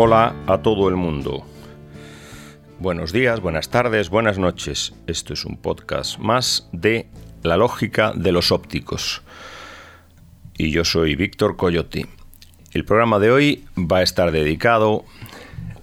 Hola 0.00 0.32
a 0.46 0.58
todo 0.58 0.88
el 0.88 0.94
mundo. 0.94 1.44
Buenos 2.78 3.12
días, 3.12 3.40
buenas 3.40 3.68
tardes, 3.68 4.10
buenas 4.10 4.38
noches. 4.38 4.94
Esto 5.08 5.32
es 5.32 5.44
un 5.44 5.56
podcast 5.56 6.20
más 6.20 6.68
de 6.70 7.08
La 7.42 7.56
lógica 7.56 8.12
de 8.14 8.30
los 8.30 8.52
ópticos. 8.52 9.22
Y 10.56 10.70
yo 10.70 10.84
soy 10.84 11.16
Víctor 11.16 11.56
Coyote. 11.56 12.06
El 12.70 12.84
programa 12.84 13.18
de 13.18 13.32
hoy 13.32 13.64
va 13.76 13.98
a 13.98 14.02
estar 14.04 14.30
dedicado 14.30 15.04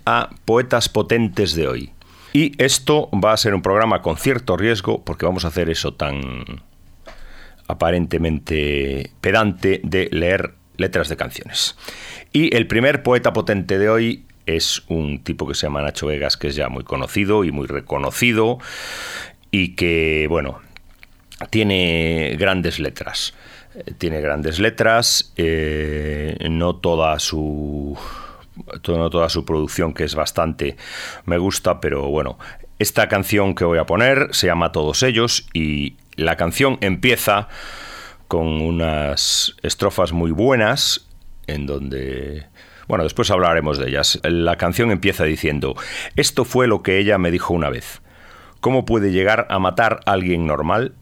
a 0.06 0.30
poetas 0.46 0.88
potentes 0.88 1.54
de 1.54 1.68
hoy. 1.68 1.92
Y 2.32 2.54
esto 2.58 3.10
va 3.12 3.34
a 3.34 3.38
ser 3.38 3.54
un 3.54 3.62
programa 3.62 4.02
con 4.02 4.16
cierto 4.16 4.56
riesgo 4.56 5.04
porque 5.04 5.26
vamos 5.26 5.44
a 5.44 5.50
hacer 5.50 5.70
eso 5.70 5.94
tan 5.94 6.64
aparentemente 7.68 9.12
pedante 9.20 9.82
de 9.84 10.08
leer 10.10 10.54
letras 10.78 11.10
de 11.10 11.18
canciones. 11.18 11.76
Y 12.34 12.56
el 12.56 12.68
primer 12.68 13.04
poeta 13.04 13.34
potente 13.34 13.78
de 13.78 13.90
hoy 13.90 14.26
es 14.46 14.84
un 14.88 15.24
tipo 15.24 15.48
que 15.48 15.56
se 15.56 15.68
llama 15.68 15.82
Nacho 15.82 16.08
Vegas, 16.08 16.38
que 16.38 16.50
es 16.50 16.56
ya 16.56 16.70
muy 16.70 16.84
conocido 16.84 17.44
y 17.44 17.52
muy 17.52 17.68
reconocido 17.68 18.60
y 19.52 19.76
que, 19.76 20.28
bueno, 20.30 20.60
tiene 21.50 22.36
grandes 22.38 22.80
letras. 22.80 23.34
Eh, 23.76 23.94
tiene 23.98 24.22
grandes 24.22 24.60
letras, 24.60 25.34
eh, 25.38 26.38
no 26.50 26.76
toda 26.76 27.20
su 27.20 27.98
no 28.88 29.10
toda 29.10 29.28
su 29.28 29.44
producción, 29.44 29.94
que 29.94 30.06
es 30.06 30.16
bastante, 30.16 30.78
me 31.26 31.38
gusta, 31.38 31.82
pero 31.82 32.08
bueno, 32.08 32.38
esta 32.80 33.10
canción 33.10 33.54
que 33.54 33.66
voy 33.66 33.80
a 33.80 33.86
poner 33.86 34.30
se 34.32 34.48
llama 34.48 34.72
Todos 34.72 35.04
ellos 35.04 35.48
y 35.54 35.96
la 36.16 36.38
canción 36.38 36.78
empieza 36.80 37.50
con 38.28 38.62
unas 38.62 39.56
estrofas 39.62 40.12
muy 40.12 40.32
buenas 40.32 41.08
en 41.48 41.66
donde... 41.66 42.48
Bueno, 42.88 43.04
después 43.04 43.32
hablaremos 43.32 43.78
de 43.80 43.90
ellas. 43.90 44.20
La 44.24 44.58
canción 44.58 44.92
empieza 44.92 45.24
diciendo, 45.24 45.76
esto 46.16 46.46
fue 46.46 46.68
lo 46.68 46.84
que 46.84 47.00
ella 47.00 47.18
me 47.18 47.32
dijo 47.32 47.54
una 47.54 47.70
vez. 47.70 48.02
¿Cómo 48.60 48.86
puede 48.86 49.12
llegar 49.12 49.48
a 49.50 49.60
matar 49.60 50.02
a 50.06 50.12
alguien 50.12 50.46
normal? 50.46 50.94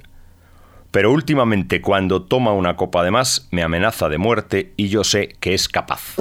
Pero 0.92 1.12
últimamente 1.12 1.82
cuando 1.82 2.24
toma 2.24 2.54
una 2.54 2.76
copa 2.76 3.04
de 3.04 3.12
más 3.12 3.48
me 3.52 3.64
amenaza 3.64 4.10
de 4.10 4.18
muerte 4.18 4.74
y 4.78 4.90
yo 4.90 5.04
sé 5.04 5.36
que 5.40 5.54
es 5.54 5.68
capaz. 5.68 6.18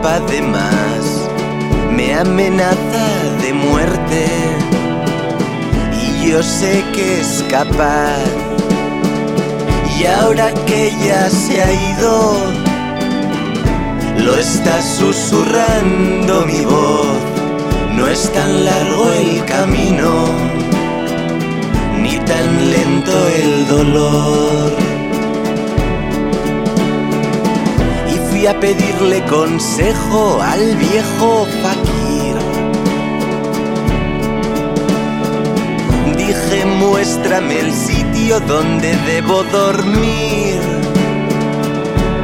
Copa 0.00 0.20
de 0.20 0.40
más, 0.40 1.28
me 1.90 2.14
amenaza 2.14 3.06
de 3.42 3.52
muerte. 3.52 4.26
Y 5.92 6.30
yo 6.30 6.42
sé 6.42 6.82
que 6.94 7.20
es 7.20 7.44
capaz 7.50 8.18
y 9.98 10.06
ahora 10.06 10.52
que 10.66 10.92
ya 11.04 11.28
se 11.28 11.62
ha 11.62 11.72
ido, 11.72 12.34
lo 14.18 14.34
está 14.36 14.80
susurrando 14.80 16.46
mi 16.46 16.64
voz. 16.64 17.18
No 17.94 18.06
es 18.06 18.32
tan 18.32 18.64
largo 18.64 19.12
el 19.12 19.44
camino, 19.44 20.26
ni 22.00 22.16
tan 22.20 22.70
lento 22.70 23.28
el 23.28 23.66
dolor. 23.68 24.99
A 28.46 28.58
pedirle 28.58 29.22
consejo 29.24 30.40
al 30.40 30.76
viejo 30.76 31.46
fakir. 31.62 32.36
Dije, 36.16 36.64
muéstrame 36.64 37.60
el 37.60 37.72
sitio 37.72 38.40
donde 38.40 38.96
debo 39.06 39.42
dormir. 39.44 40.60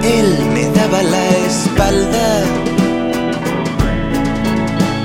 Él 0.03 0.38
me 0.55 0.65
daba 0.71 1.03
la 1.03 1.28
espalda 1.47 2.44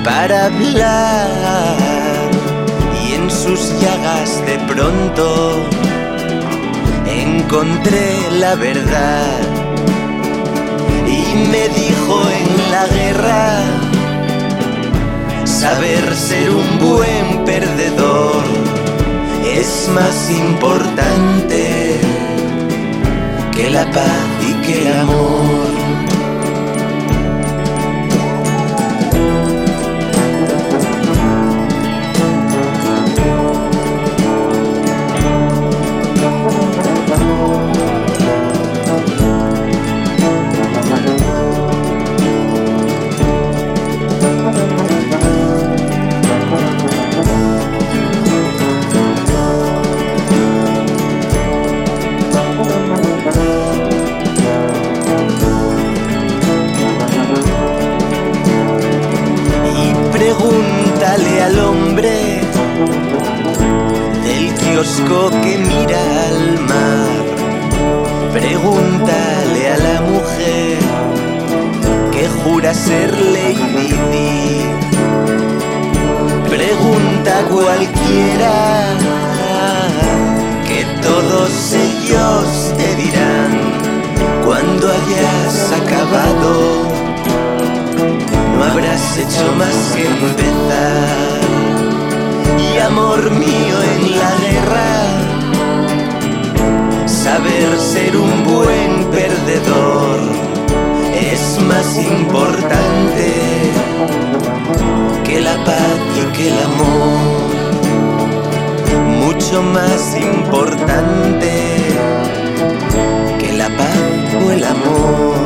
para 0.04 0.46
hablar 0.46 2.30
y 3.04 3.14
en 3.14 3.30
sus 3.30 3.72
llagas 3.80 4.44
de 4.46 4.58
pronto 4.72 5.66
encontré 7.06 8.16
la 8.30 8.54
verdad 8.54 9.61
y 11.12 11.22
me 11.52 11.68
dijo 11.68 12.14
en 12.40 12.70
la 12.70 12.86
guerra 12.86 13.44
saber 15.44 16.14
ser 16.14 16.50
un 16.50 16.78
buen 16.78 17.44
perdedor 17.44 18.42
es 19.44 19.88
más 19.94 20.30
importante 20.30 22.00
que 23.54 23.70
la 23.70 23.84
paz 23.90 24.26
y 24.40 24.52
que 24.66 24.82
el 24.82 24.92
amor. 24.98 25.71
Que 65.42 65.58
mira 65.58 66.00
al 66.28 66.58
mar. 66.60 67.22
Pregúntale 68.32 69.70
a 69.70 69.76
la 69.78 70.00
mujer 70.02 70.78
que 72.10 72.28
jura 72.28 72.74
ser 72.74 73.10
Lady 73.36 73.92
Di. 74.10 74.64
Pregunta 76.48 77.38
a 77.38 77.42
cualquiera 77.44 78.54
que 80.66 80.84
todos 81.02 81.74
ellos 81.74 82.74
te 82.76 82.94
dirán 82.96 83.50
cuando 84.44 84.88
hayas 84.88 85.72
acabado. 85.80 86.52
No 88.56 88.64
habrás 88.64 89.18
hecho 89.18 89.52
más 89.56 89.76
que 89.94 90.06
empezar 90.06 91.31
amor 92.92 93.30
mío 93.30 93.76
en 93.94 94.02
la 94.20 94.30
guerra. 94.44 94.90
Saber 97.06 97.68
ser 97.78 98.16
un 98.16 98.44
buen 98.44 98.90
perdedor 99.10 100.18
es 101.32 101.42
más 101.70 101.88
importante 101.96 103.28
que 105.24 105.40
la 105.40 105.56
paz 105.64 105.98
y 106.20 106.22
que 106.36 106.48
el 106.48 106.58
amor. 106.70 107.42
Mucho 109.24 109.62
más 109.62 110.00
importante 110.16 111.52
que 113.40 113.52
la 113.52 113.68
paz 113.80 114.44
o 114.44 114.50
el 114.50 114.64
amor. 114.64 115.36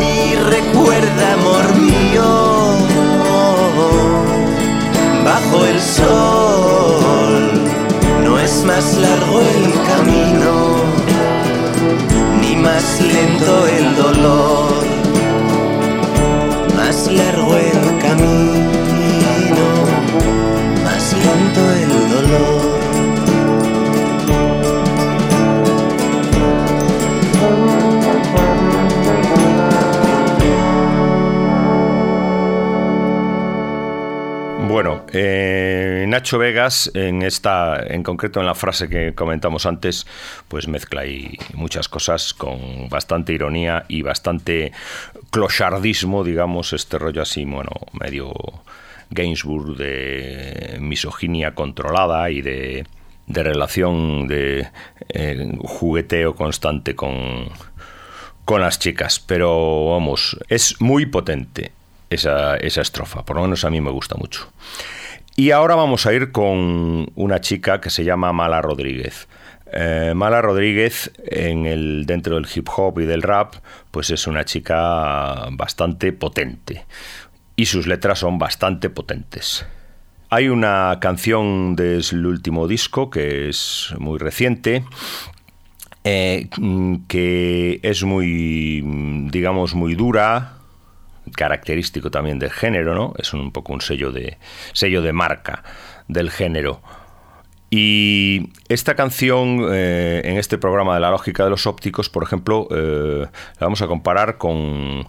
Y 0.00 0.34
recuerda, 0.54 1.24
amor 1.34 1.75
el 5.64 5.80
sol. 5.80 7.52
No 8.24 8.38
es 8.38 8.64
más 8.64 8.96
largo 8.98 9.40
el 9.40 9.72
camino, 9.90 10.52
ni 12.40 12.56
más 12.56 13.00
lento 13.00 13.66
el 13.66 13.96
dolor. 13.96 14.84
Más 16.76 17.10
largo 17.10 17.56
el 17.56 17.98
camino, 17.98 19.66
más 20.84 21.12
lento 21.12 21.62
el 21.82 22.10
dolor. 22.10 22.76
Bueno, 34.68 35.04
eh, 35.12 35.45
Nacho 36.26 36.38
Vegas, 36.38 36.90
en 36.94 37.22
esta, 37.22 37.80
en 37.86 38.02
concreto 38.02 38.40
en 38.40 38.46
la 38.46 38.56
frase 38.56 38.88
que 38.88 39.14
comentamos 39.14 39.64
antes, 39.64 40.08
pues 40.48 40.66
mezcla 40.66 41.02
ahí 41.02 41.38
muchas 41.54 41.88
cosas 41.88 42.34
con 42.34 42.88
bastante 42.88 43.32
ironía 43.32 43.84
y 43.86 44.02
bastante 44.02 44.72
clochardismo, 45.30 46.24
digamos, 46.24 46.72
este 46.72 46.98
rollo 46.98 47.22
así, 47.22 47.44
bueno, 47.44 47.70
medio 47.92 48.34
Gainsbourg 49.10 49.76
de 49.76 50.78
misoginia 50.80 51.54
controlada 51.54 52.28
y 52.28 52.42
de, 52.42 52.86
de 53.28 53.42
relación 53.44 54.26
de 54.26 54.66
eh, 55.10 55.56
jugueteo 55.62 56.34
constante 56.34 56.96
con, 56.96 57.50
con 58.44 58.62
las 58.62 58.80
chicas. 58.80 59.20
Pero 59.20 59.90
vamos, 59.90 60.36
es 60.48 60.80
muy 60.80 61.06
potente 61.06 61.70
esa, 62.10 62.56
esa 62.56 62.80
estrofa, 62.80 63.24
por 63.24 63.36
lo 63.36 63.42
menos 63.42 63.64
a 63.64 63.70
mí 63.70 63.80
me 63.80 63.92
gusta 63.92 64.16
mucho. 64.16 64.48
Y 65.38 65.50
ahora 65.50 65.74
vamos 65.74 66.06
a 66.06 66.14
ir 66.14 66.32
con 66.32 67.10
una 67.14 67.42
chica 67.42 67.78
que 67.78 67.90
se 67.90 68.04
llama 68.04 68.32
Mala 68.32 68.62
Rodríguez. 68.62 69.28
Eh, 69.70 70.14
Mala 70.16 70.40
Rodríguez, 70.40 71.12
en 71.26 71.66
el, 71.66 72.06
dentro 72.06 72.36
del 72.36 72.46
hip 72.52 72.66
hop 72.74 73.00
y 73.00 73.04
del 73.04 73.20
rap, 73.20 73.56
pues 73.90 74.08
es 74.08 74.26
una 74.26 74.46
chica 74.46 75.46
bastante 75.50 76.14
potente. 76.14 76.86
Y 77.54 77.66
sus 77.66 77.86
letras 77.86 78.20
son 78.20 78.38
bastante 78.38 78.88
potentes. 78.88 79.66
Hay 80.30 80.48
una 80.48 80.96
canción 81.02 81.76
del 81.76 82.02
último 82.24 82.66
disco 82.66 83.10
que 83.10 83.50
es 83.50 83.94
muy 83.98 84.18
reciente, 84.18 84.84
eh, 86.04 86.48
que 87.08 87.78
es 87.82 88.04
muy, 88.04 88.80
digamos, 89.30 89.74
muy 89.74 89.94
dura, 89.94 90.55
característico 91.34 92.10
también 92.10 92.38
del 92.38 92.50
género, 92.50 92.94
¿no? 92.94 93.14
Es 93.18 93.32
un 93.32 93.52
poco 93.52 93.72
un 93.72 93.80
sello 93.80 94.12
de, 94.12 94.38
sello 94.72 95.02
de 95.02 95.12
marca 95.12 95.62
del 96.08 96.30
género. 96.30 96.82
Y 97.70 98.50
esta 98.68 98.94
canción, 98.94 99.66
eh, 99.72 100.22
en 100.24 100.36
este 100.36 100.56
programa 100.56 100.94
de 100.94 101.00
la 101.00 101.10
lógica 101.10 101.44
de 101.44 101.50
los 101.50 101.66
ópticos, 101.66 102.08
por 102.08 102.22
ejemplo, 102.22 102.68
eh, 102.70 103.26
la 103.58 103.66
vamos 103.66 103.82
a 103.82 103.86
comparar 103.86 104.38
con... 104.38 105.08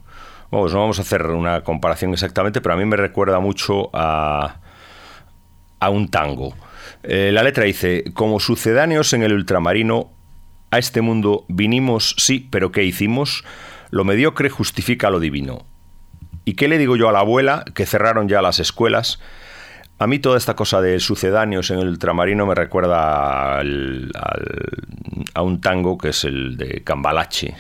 Vamos, 0.49 0.73
no 0.73 0.79
vamos 0.79 0.97
a 0.97 1.01
hacer 1.01 1.23
una 1.27 1.61
comparación 1.61 2.13
exactamente, 2.13 2.61
pero 2.61 2.73
a 2.73 2.77
mí 2.77 2.85
me 2.85 2.95
recuerda 2.95 3.39
mucho 3.39 3.89
a, 3.93 4.61
a 5.79 5.89
un 5.89 6.07
tango. 6.07 6.55
Eh, 7.03 7.31
la 7.33 7.43
letra 7.43 7.65
dice, 7.65 8.05
como 8.13 8.39
sucedáneos 8.39 9.13
en 9.13 9.23
el 9.23 9.33
ultramarino, 9.33 10.11
a 10.71 10.79
este 10.79 11.01
mundo 11.01 11.45
vinimos, 11.47 12.15
sí, 12.17 12.47
pero 12.49 12.71
¿qué 12.71 12.83
hicimos? 12.83 13.43
Lo 13.89 14.03
mediocre 14.03 14.49
justifica 14.49 15.09
lo 15.09 15.19
divino. 15.19 15.65
¿Y 16.47 16.53
qué 16.53 16.69
le 16.69 16.77
digo 16.77 16.95
yo 16.95 17.09
a 17.09 17.11
la 17.11 17.19
abuela 17.19 17.65
que 17.73 17.85
cerraron 17.85 18.29
ya 18.29 18.41
las 18.41 18.61
escuelas? 18.61 19.19
A 19.99 20.07
mí 20.07 20.17
toda 20.19 20.38
esta 20.38 20.55
cosa 20.55 20.79
de 20.79 21.01
sucedáneos 21.01 21.71
en 21.71 21.79
el 21.79 21.89
ultramarino 21.89 22.45
me 22.45 22.55
recuerda 22.55 23.59
a 23.59 25.41
un 25.41 25.59
tango 25.59 25.97
que 25.97 26.07
es 26.07 26.23
el 26.23 26.55
de 26.55 26.85
Cambalache, 26.85 27.53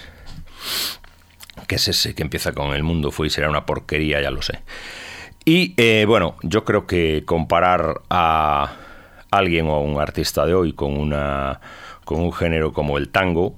que 1.67 1.75
es 1.75 1.89
ese 1.89 2.15
que 2.15 2.23
empieza 2.23 2.53
con 2.53 2.73
el 2.73 2.83
mundo 2.83 3.11
fue 3.11 3.27
y 3.27 3.29
será 3.29 3.49
una 3.49 3.65
porquería, 3.65 4.21
ya 4.21 4.31
lo 4.31 4.41
sé. 4.41 4.61
Y 5.43 5.73
eh, 5.75 6.05
bueno, 6.07 6.37
yo 6.43 6.63
creo 6.63 6.87
que 6.87 7.23
comparar 7.25 8.03
a 8.09 8.71
alguien 9.31 9.67
o 9.67 9.73
a 9.73 9.81
un 9.81 9.99
artista 9.99 10.45
de 10.45 10.53
hoy 10.53 10.71
con, 10.71 10.97
una, 10.97 11.59
con 12.05 12.21
un 12.21 12.31
género 12.31 12.71
como 12.71 12.97
el 12.97 13.09
tango, 13.09 13.53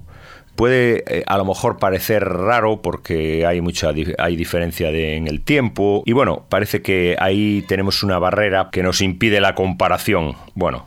puede 0.60 1.04
eh, 1.06 1.24
a 1.26 1.38
lo 1.38 1.46
mejor 1.46 1.78
parecer 1.78 2.22
raro 2.22 2.82
porque 2.82 3.46
hay 3.46 3.62
mucha 3.62 3.94
hay 4.18 4.36
diferencia 4.36 4.90
en 4.90 5.26
el 5.26 5.40
tiempo 5.40 6.02
y 6.04 6.12
bueno, 6.12 6.44
parece 6.50 6.82
que 6.82 7.16
ahí 7.18 7.64
tenemos 7.66 8.02
una 8.02 8.18
barrera 8.18 8.68
que 8.70 8.82
nos 8.82 9.00
impide 9.00 9.40
la 9.40 9.54
comparación. 9.54 10.36
Bueno, 10.54 10.84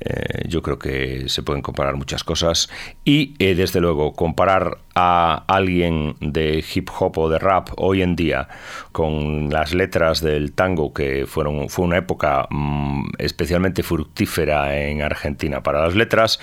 eh, 0.00 0.48
yo 0.48 0.62
creo 0.62 0.80
que 0.80 1.28
se 1.28 1.44
pueden 1.44 1.62
comparar 1.62 1.94
muchas 1.94 2.24
cosas 2.24 2.70
y 3.04 3.36
eh, 3.38 3.54
desde 3.54 3.80
luego 3.80 4.14
comparar 4.14 4.78
a 4.96 5.44
alguien 5.46 6.16
de 6.18 6.64
hip 6.74 6.90
hop 6.98 7.18
o 7.18 7.28
de 7.28 7.38
rap 7.38 7.68
hoy 7.76 8.02
en 8.02 8.16
día 8.16 8.48
con 8.90 9.50
las 9.50 9.74
letras 9.74 10.22
del 10.22 10.54
tango 10.54 10.92
que 10.92 11.24
fueron 11.28 11.68
fue 11.68 11.84
una 11.84 11.98
época 11.98 12.48
mm, 12.50 13.10
especialmente 13.18 13.84
fructífera 13.84 14.76
en 14.76 15.02
Argentina 15.02 15.62
para 15.62 15.82
las 15.82 15.94
letras 15.94 16.40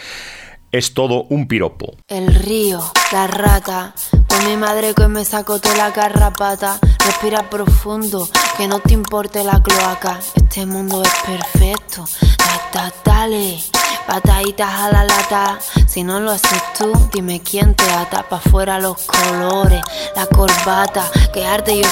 es 0.72 0.94
todo 0.94 1.24
un 1.30 1.48
piropo. 1.48 1.94
El 2.08 2.34
río, 2.34 2.82
la 3.12 3.28
rata, 3.28 3.94
con 4.28 4.48
mi 4.48 4.58
madre 4.58 4.94
que 4.94 5.08
me 5.08 5.26
sacó 5.26 5.60
toda 5.60 5.76
la 5.76 5.92
garrapata. 5.92 6.80
Respira 7.06 7.50
profundo, 7.50 8.30
que 8.58 8.68
no 8.68 8.80
te 8.80 8.94
importe 8.94 9.44
la 9.44 9.62
cloaca. 9.62 10.20
Este 10.36 10.66
mundo 10.66 11.02
es 11.02 11.14
perfecto, 11.26 12.06
da, 12.74 12.94
dale. 13.04 13.60
Pataditas 14.10 14.74
a 14.74 14.92
la 14.92 15.04
lata, 15.04 15.60
si 15.86 16.04
no 16.04 16.20
lo 16.20 16.32
haces 16.32 16.64
tú, 16.76 16.92
dime 17.14 17.42
quién 17.42 17.76
te 17.76 17.84
ata 17.92 18.24
pa' 18.28 18.40
fuera 18.40 18.80
los 18.80 18.98
colores, 19.04 19.84
la 20.16 20.26
corbata, 20.26 21.04
que 21.32 21.46
arte 21.46 21.76
y 21.76 21.84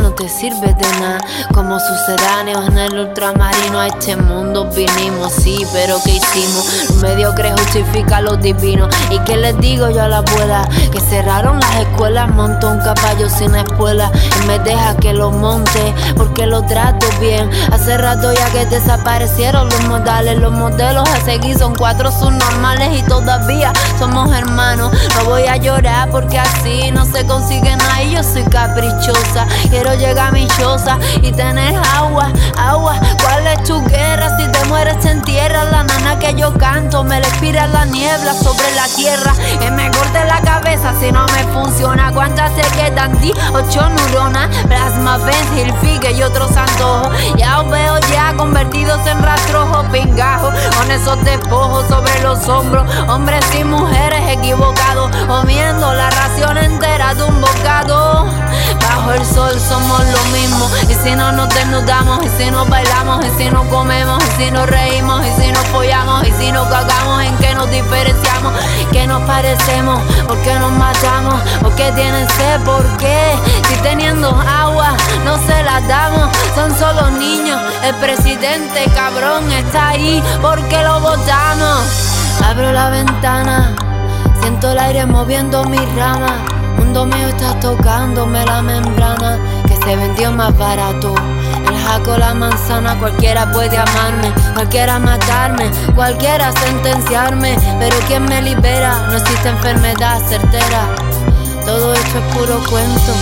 no 0.00 0.12
te 0.12 0.28
sirve 0.28 0.72
de 0.72 1.00
nada. 1.00 1.18
Como 1.52 1.78
sucedáneos 1.80 2.68
en 2.68 2.78
el 2.78 2.98
ultramarino 2.98 3.80
a 3.80 3.88
este 3.88 4.16
mundo 4.16 4.70
vinimos, 4.70 5.32
sí, 5.32 5.66
pero 5.72 5.96
¿qué 6.04 6.12
hicimos? 6.12 6.94
Medio 7.02 7.34
que 7.34 7.50
justifica 7.50 8.20
los 8.20 8.40
divinos. 8.40 8.94
¿Y 9.10 9.18
qué 9.20 9.36
les 9.36 9.58
digo 9.58 9.90
yo 9.90 10.02
a 10.02 10.08
la 10.08 10.18
abuela? 10.18 10.68
Que 10.92 11.00
cerraron 11.00 11.58
las 11.58 11.76
escuelas, 11.76 12.30
montó 12.30 12.68
un 12.68 12.78
caballo 12.78 13.28
sin 13.28 13.54
escuela 13.56 14.12
y 14.42 14.46
me 14.46 14.60
deja 14.60 14.96
que 14.96 15.12
lo 15.12 15.32
monte 15.32 15.92
porque 16.16 16.46
lo 16.46 16.62
trato 16.66 17.06
bien. 17.20 17.50
Hace 17.72 17.98
rato 17.98 18.32
ya 18.32 18.48
que 18.50 18.66
desaparecieron 18.66 19.68
los 19.68 19.84
modales, 19.86 20.38
los 20.38 20.52
modelos 20.52 21.08
a 21.08 21.20
seguir 21.24 21.58
son 21.64 21.74
cuatro 21.76 22.12
subnormales 22.12 22.98
y 22.98 23.02
todavía 23.04 23.72
somos 23.98 24.30
hermanos. 24.36 24.92
No 25.16 25.24
voy 25.24 25.44
a 25.44 25.56
llorar 25.56 26.10
porque 26.10 26.38
así 26.38 26.90
no 26.90 27.06
se 27.06 27.24
consigue 27.24 27.74
nada 27.74 27.94
yo 28.02 28.22
soy 28.22 28.44
caprichosa. 28.44 29.46
Quiero 29.70 29.94
llegar 29.94 30.28
a 30.28 30.30
mi 30.30 30.46
choza 30.46 30.98
y 31.22 31.32
tener 31.32 31.74
agua, 31.96 32.30
agua. 32.56 32.96
¿Cuál 33.22 33.46
es 33.46 33.64
tu 33.64 33.82
guerra? 33.86 34.28
Si 34.38 34.46
te 34.52 34.64
mueres 34.66 35.04
en 35.04 35.22
tierra, 35.22 35.64
la 35.64 35.82
nana 35.84 36.18
que 36.18 36.34
yo 36.34 36.52
canto 36.54 37.02
me 37.02 37.20
le 37.20 37.26
expira 37.26 37.66
la 37.66 37.84
niebla 37.86 38.34
sobre 38.34 38.70
la 38.74 38.86
tierra. 38.88 39.32
Y 39.66 39.70
me 39.70 39.90
corte 39.90 40.24
la 40.26 40.40
cabeza 40.40 40.93
si 41.04 41.12
no 41.12 41.26
me 41.26 41.44
funciona. 41.52 42.10
¿Cuántas 42.12 42.50
se 42.54 42.62
quedan? 42.76 43.20
Di 43.20 43.32
ocho 43.52 43.88
neuronas, 43.90 44.48
plasma, 44.66 45.18
pencil, 45.18 45.72
figue 45.82 46.12
y 46.12 46.22
otros 46.22 46.56
antojos. 46.56 47.14
Ya 47.36 47.60
os 47.60 47.70
veo 47.70 47.98
ya 48.10 48.34
convertidos 48.36 49.06
en 49.06 49.22
rastrojo, 49.22 49.84
pingajo, 49.92 50.50
con 50.78 50.90
esos 50.90 51.22
despojos 51.24 51.86
sobre 51.88 52.22
los 52.22 52.48
hombros, 52.48 52.84
hombres 53.08 53.44
y 53.54 53.64
mujeres 53.64 54.22
equivocados, 54.30 55.10
comiendo 55.26 55.92
la 55.92 56.08
ración 56.08 56.56
entera 56.56 57.14
de 57.14 57.24
un 57.24 57.40
bocado. 57.40 58.26
Bajo 58.80 59.12
el 59.12 59.24
sol 59.26 59.60
somos 59.60 60.00
lo 60.00 60.24
mismo, 60.32 60.70
y 60.88 60.94
si 60.94 61.14
no 61.14 61.32
nos 61.32 61.48
desnudamos, 61.54 62.24
y 62.24 62.28
si 62.38 62.50
nos 62.50 62.68
bailamos, 62.68 63.24
y 63.26 63.30
si 63.42 63.50
no 63.50 63.62
comemos, 63.68 64.22
y 64.24 64.44
si 64.44 64.50
nos 64.50 64.68
reímos, 64.68 65.22
y 65.26 65.42
si 65.42 65.52
nos 65.52 65.64
follamos, 65.68 66.26
y 66.26 66.32
si 66.32 66.52
nos 66.52 66.66
cagamos, 66.68 67.22
en 67.24 67.36
que 67.38 67.54
nos 67.54 67.70
diferenciamos, 67.70 68.52
que 68.92 69.06
nos 69.06 69.22
parecemos, 69.22 70.00
porque 70.26 70.54
nos 70.54 70.72
matamos, 70.72 70.93
porque 71.60 71.90
tienen 71.92 72.28
sed, 72.30 72.60
porque 72.64 73.32
si 73.68 73.74
teniendo 73.82 74.28
agua 74.28 74.96
no 75.24 75.36
se 75.38 75.62
la 75.62 75.80
damos, 75.82 76.28
son 76.54 76.76
solo 76.78 77.10
niños, 77.10 77.60
el 77.82 77.94
presidente 77.96 78.84
cabrón 78.94 79.50
está 79.52 79.90
ahí 79.90 80.22
porque 80.40 80.82
lo 80.82 81.00
votamos. 81.00 81.80
Abro 82.44 82.72
la 82.72 82.90
ventana, 82.90 83.74
siento 84.40 84.72
el 84.72 84.78
aire 84.78 85.06
moviendo 85.06 85.64
mis 85.64 85.94
ramas. 85.94 86.32
Mundo 86.76 87.06
mío 87.06 87.28
está 87.28 87.58
tocándome 87.60 88.44
la 88.44 88.62
membrana 88.62 89.38
que 89.66 89.76
se 89.76 89.96
vendió 89.96 90.32
más 90.32 90.56
barato. 90.56 91.14
Jaco, 91.84 92.16
la 92.18 92.34
manzana, 92.34 92.98
cualquiera 92.98 93.50
puede 93.52 93.76
amarme, 93.76 94.32
cualquiera 94.54 94.98
matarme, 94.98 95.70
cualquiera 95.94 96.52
sentenciarme. 96.52 97.56
Pero 97.78 97.96
quien 98.06 98.24
me 98.24 98.42
libera, 98.42 99.06
no 99.08 99.16
existe 99.16 99.48
enfermedad 99.48 100.20
certera. 100.28 100.94
Todo 101.64 101.94
esto 101.94 102.18
es 102.18 102.36
puro 102.36 102.58
cuento. 102.70 103.12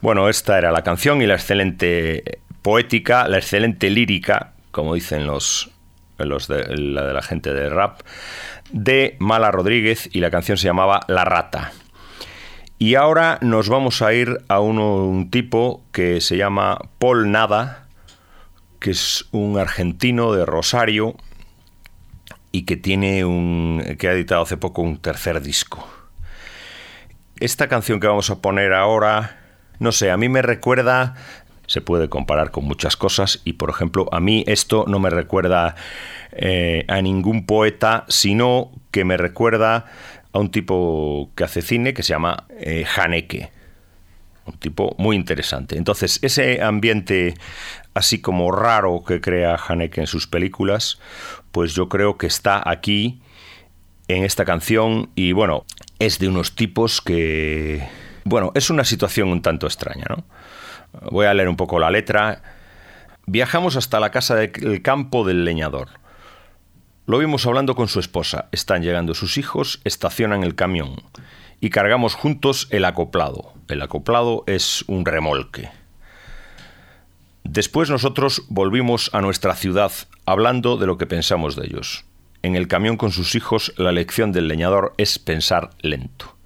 Bueno, 0.00 0.28
esta 0.28 0.58
era 0.58 0.70
la 0.70 0.82
canción 0.82 1.20
y 1.22 1.26
la 1.26 1.34
excelente 1.34 2.40
poética, 2.62 3.26
la 3.26 3.38
excelente 3.38 3.90
lírica 3.90 4.52
como 4.78 4.94
dicen 4.94 5.26
los, 5.26 5.70
los 6.18 6.46
de, 6.46 6.64
la 6.76 7.04
de 7.04 7.12
la 7.12 7.22
gente 7.22 7.52
de 7.52 7.68
rap, 7.68 8.00
de 8.70 9.16
Mala 9.18 9.50
Rodríguez 9.50 10.08
y 10.12 10.20
la 10.20 10.30
canción 10.30 10.56
se 10.56 10.68
llamaba 10.68 11.00
La 11.08 11.24
Rata. 11.24 11.72
Y 12.78 12.94
ahora 12.94 13.38
nos 13.42 13.68
vamos 13.68 14.02
a 14.02 14.12
ir 14.12 14.38
a 14.46 14.60
un 14.60 15.30
tipo 15.32 15.82
que 15.90 16.20
se 16.20 16.36
llama 16.36 16.78
Paul 17.00 17.32
Nada, 17.32 17.88
que 18.78 18.92
es 18.92 19.26
un 19.32 19.58
argentino 19.58 20.32
de 20.32 20.46
Rosario 20.46 21.16
y 22.52 22.62
que 22.66 22.76
tiene 22.76 23.24
un 23.24 23.82
que 23.98 24.08
ha 24.08 24.12
editado 24.12 24.42
hace 24.42 24.56
poco 24.56 24.82
un 24.82 24.98
tercer 24.98 25.42
disco. 25.42 25.88
Esta 27.40 27.66
canción 27.66 27.98
que 27.98 28.06
vamos 28.06 28.30
a 28.30 28.40
poner 28.40 28.72
ahora, 28.72 29.40
no 29.80 29.90
sé, 29.90 30.12
a 30.12 30.16
mí 30.16 30.28
me 30.28 30.42
recuerda 30.42 31.16
se 31.68 31.82
puede 31.82 32.08
comparar 32.08 32.50
con 32.50 32.64
muchas 32.64 32.96
cosas 32.96 33.42
y, 33.44 33.52
por 33.52 33.68
ejemplo, 33.68 34.08
a 34.10 34.20
mí 34.20 34.42
esto 34.46 34.86
no 34.88 34.98
me 34.98 35.10
recuerda 35.10 35.76
eh, 36.32 36.84
a 36.88 37.02
ningún 37.02 37.44
poeta, 37.44 38.06
sino 38.08 38.70
que 38.90 39.04
me 39.04 39.18
recuerda 39.18 39.84
a 40.32 40.38
un 40.38 40.50
tipo 40.50 41.30
que 41.34 41.44
hace 41.44 41.62
cine 41.62 41.94
que 41.94 42.02
se 42.02 42.10
llama 42.10 42.46
eh, 42.50 42.84
Haneke. 42.96 43.50
Un 44.46 44.54
tipo 44.54 44.94
muy 44.98 45.16
interesante. 45.16 45.76
Entonces, 45.76 46.18
ese 46.22 46.62
ambiente 46.62 47.34
así 47.94 48.20
como 48.20 48.50
raro 48.52 49.02
que 49.06 49.20
crea 49.20 49.56
Haneke 49.56 50.00
en 50.00 50.06
sus 50.06 50.26
películas, 50.26 50.98
pues 51.52 51.74
yo 51.74 51.88
creo 51.88 52.16
que 52.16 52.26
está 52.26 52.62
aquí 52.64 53.20
en 54.06 54.24
esta 54.24 54.44
canción 54.44 55.10
y 55.14 55.32
bueno, 55.32 55.64
es 55.98 56.18
de 56.18 56.28
unos 56.28 56.54
tipos 56.54 57.00
que... 57.02 57.86
Bueno, 58.24 58.52
es 58.54 58.70
una 58.70 58.84
situación 58.84 59.28
un 59.28 59.42
tanto 59.42 59.66
extraña, 59.66 60.04
¿no? 60.08 60.24
Voy 61.10 61.26
a 61.26 61.34
leer 61.34 61.48
un 61.48 61.56
poco 61.56 61.78
la 61.78 61.90
letra. 61.90 62.42
Viajamos 63.26 63.76
hasta 63.76 64.00
la 64.00 64.10
casa 64.10 64.34
del 64.34 64.82
campo 64.82 65.26
del 65.26 65.44
leñador. 65.44 65.88
Lo 67.08 67.16
vimos 67.16 67.46
hablando 67.46 67.74
con 67.74 67.88
su 67.88 68.00
esposa. 68.00 68.50
Están 68.52 68.82
llegando 68.82 69.14
sus 69.14 69.38
hijos, 69.38 69.80
estacionan 69.84 70.44
el 70.44 70.54
camión 70.54 70.96
y 71.58 71.70
cargamos 71.70 72.14
juntos 72.14 72.68
el 72.68 72.84
acoplado. 72.84 73.54
El 73.68 73.80
acoplado 73.80 74.44
es 74.46 74.84
un 74.88 75.06
remolque. 75.06 75.70
Después 77.44 77.88
nosotros 77.88 78.42
volvimos 78.50 79.08
a 79.14 79.22
nuestra 79.22 79.54
ciudad 79.54 79.90
hablando 80.26 80.76
de 80.76 80.86
lo 80.86 80.98
que 80.98 81.06
pensamos 81.06 81.56
de 81.56 81.68
ellos. 81.68 82.04
En 82.42 82.56
el 82.56 82.68
camión 82.68 82.98
con 82.98 83.10
sus 83.10 83.34
hijos 83.34 83.72
la 83.78 83.90
lección 83.90 84.30
del 84.30 84.46
leñador 84.46 84.92
es 84.98 85.18
pensar 85.18 85.70
lento. 85.80 86.36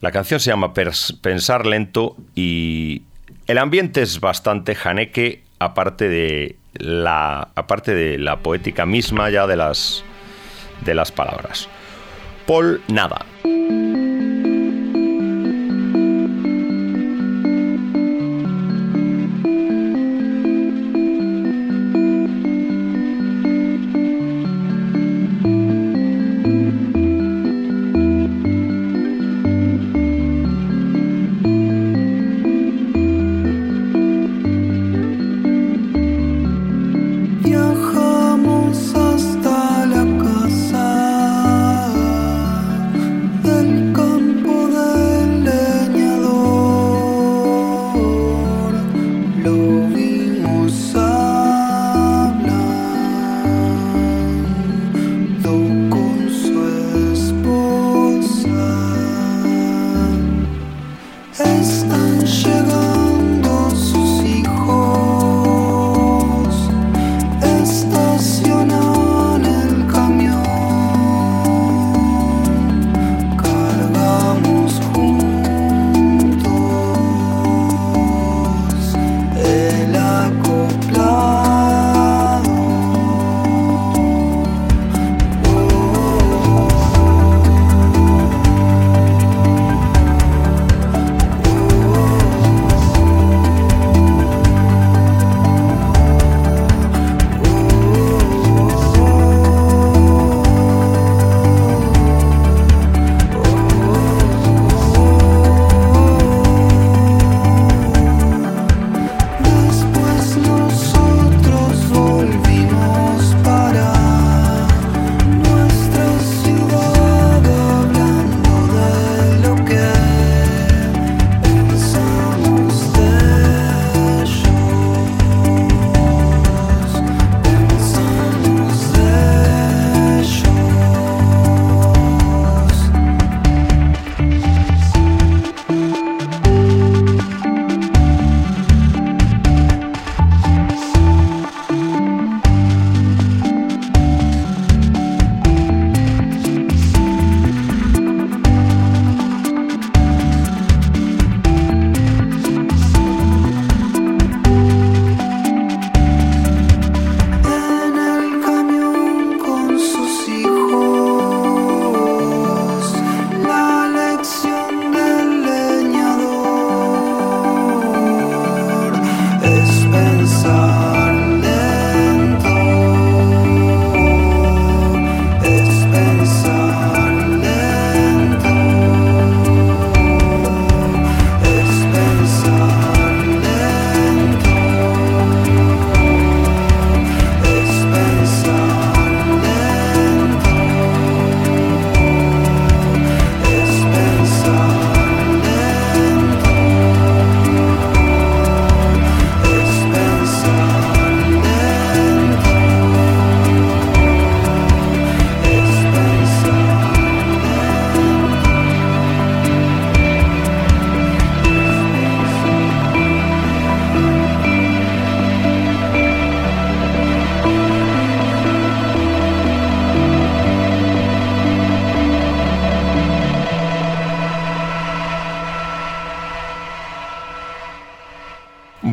La 0.00 0.12
canción 0.12 0.38
se 0.38 0.50
llama 0.50 0.74
Pensar 0.74 1.64
lento 1.64 2.14
y 2.34 3.04
el 3.46 3.56
ambiente 3.56 4.02
es 4.02 4.20
bastante 4.20 4.74
janeque, 4.74 5.44
aparte 5.58 6.10
de 6.10 6.58
la, 6.80 7.48
aparte 7.54 7.94
de 7.94 8.18
la 8.18 8.36
poética 8.38 8.86
misma 8.86 9.30
ya 9.30 9.46
de 9.46 9.56
las, 9.56 10.04
de 10.84 10.94
las 10.94 11.12
palabras. 11.12 11.68
Paul 12.46 12.80
Nada. 12.88 13.24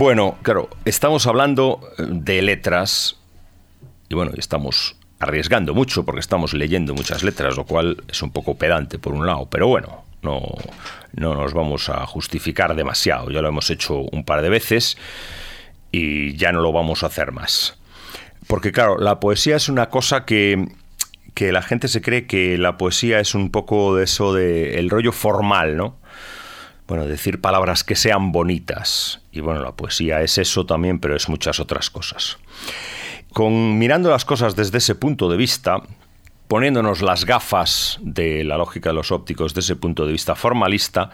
Bueno, 0.03 0.37
claro, 0.41 0.67
estamos 0.83 1.27
hablando 1.27 1.79
eh, 1.97 2.03
de 2.05 2.41
letras 2.41 3.15
y 4.09 4.15
bueno, 4.15 4.33
estamos 4.37 4.97
arriesgando 5.17 5.73
mucho 5.73 6.03
porque 6.03 6.19
estamos 6.19 6.53
leyendo 6.53 6.93
muchas 6.93 7.23
letras, 7.23 7.55
lo 7.55 7.63
cual 7.63 8.03
es 8.09 8.21
un 8.21 8.29
poco 8.29 8.57
pedante 8.57 8.99
por 8.99 9.13
un 9.13 9.25
lado, 9.25 9.47
pero 9.49 9.69
bueno, 9.69 10.03
no, 10.21 10.41
no 11.13 11.35
nos 11.35 11.53
vamos 11.53 11.87
a 11.87 12.05
justificar 12.05 12.75
demasiado. 12.75 13.31
Ya 13.31 13.41
lo 13.41 13.47
hemos 13.47 13.69
hecho 13.69 13.99
un 14.11 14.25
par 14.25 14.41
de 14.41 14.49
veces 14.49 14.97
y 15.89 16.35
ya 16.35 16.51
no 16.51 16.59
lo 16.59 16.73
vamos 16.73 17.03
a 17.03 17.05
hacer 17.07 17.31
más. 17.31 17.77
Porque 18.47 18.73
claro, 18.73 18.97
la 18.97 19.21
poesía 19.21 19.55
es 19.55 19.69
una 19.69 19.87
cosa 19.87 20.25
que, 20.25 20.67
que 21.33 21.53
la 21.53 21.61
gente 21.61 21.87
se 21.87 22.01
cree 22.01 22.27
que 22.27 22.57
la 22.57 22.77
poesía 22.77 23.21
es 23.21 23.35
un 23.35 23.51
poco 23.51 23.95
de 23.95 24.03
eso 24.03 24.33
de 24.33 24.79
el 24.79 24.89
rollo 24.89 25.13
formal, 25.13 25.77
¿no? 25.77 25.95
Bueno, 26.87 27.05
decir 27.05 27.39
palabras 27.41 27.83
que 27.83 27.95
sean 27.95 28.31
bonitas. 28.31 29.21
Y 29.31 29.39
bueno, 29.39 29.61
la 29.61 29.71
poesía 29.71 30.21
es 30.21 30.37
eso 30.37 30.65
también, 30.65 30.99
pero 30.99 31.15
es 31.15 31.29
muchas 31.29 31.59
otras 31.59 31.89
cosas. 31.89 32.37
Con 33.31 33.77
mirando 33.77 34.09
las 34.09 34.25
cosas 34.25 34.55
desde 34.55 34.77
ese 34.77 34.95
punto 34.95 35.29
de 35.29 35.37
vista, 35.37 35.81
poniéndonos 36.47 37.01
las 37.01 37.25
gafas 37.25 37.97
de 38.01 38.43
la 38.43 38.57
lógica 38.57 38.89
de 38.89 38.95
los 38.95 39.11
ópticos 39.11 39.53
desde 39.53 39.73
ese 39.73 39.75
punto 39.75 40.05
de 40.05 40.11
vista 40.11 40.35
formalista, 40.35 41.09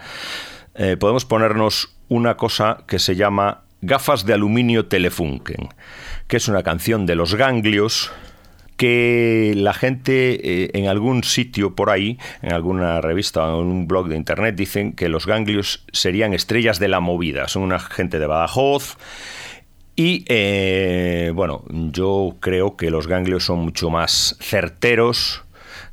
eh, 0.74 0.96
podemos 0.98 1.24
ponernos 1.24 1.96
una 2.08 2.36
cosa 2.36 2.84
que 2.86 2.98
se 2.98 3.16
llama 3.16 3.62
Gafas 3.80 4.26
de 4.26 4.34
aluminio 4.34 4.86
Telefunken, 4.86 5.68
que 6.26 6.36
es 6.36 6.48
una 6.48 6.62
canción 6.62 7.06
de 7.06 7.14
los 7.14 7.34
ganglios 7.34 8.12
que 8.80 9.52
la 9.54 9.74
gente 9.74 10.62
eh, 10.62 10.70
en 10.72 10.88
algún 10.88 11.22
sitio 11.22 11.74
por 11.74 11.90
ahí, 11.90 12.18
en 12.40 12.54
alguna 12.54 13.02
revista 13.02 13.44
o 13.44 13.60
en 13.60 13.66
un 13.66 13.86
blog 13.86 14.08
de 14.08 14.16
internet, 14.16 14.54
dicen 14.56 14.94
que 14.94 15.10
los 15.10 15.26
ganglios 15.26 15.84
serían 15.92 16.32
estrellas 16.32 16.78
de 16.78 16.88
la 16.88 17.00
movida. 17.00 17.46
Son 17.46 17.62
una 17.62 17.78
gente 17.78 18.18
de 18.18 18.26
Badajoz. 18.26 18.96
Y 19.96 20.24
eh, 20.28 21.30
bueno, 21.34 21.62
yo 21.68 22.38
creo 22.40 22.78
que 22.78 22.90
los 22.90 23.06
ganglios 23.06 23.44
son 23.44 23.58
mucho 23.58 23.90
más 23.90 24.38
certeros 24.40 25.44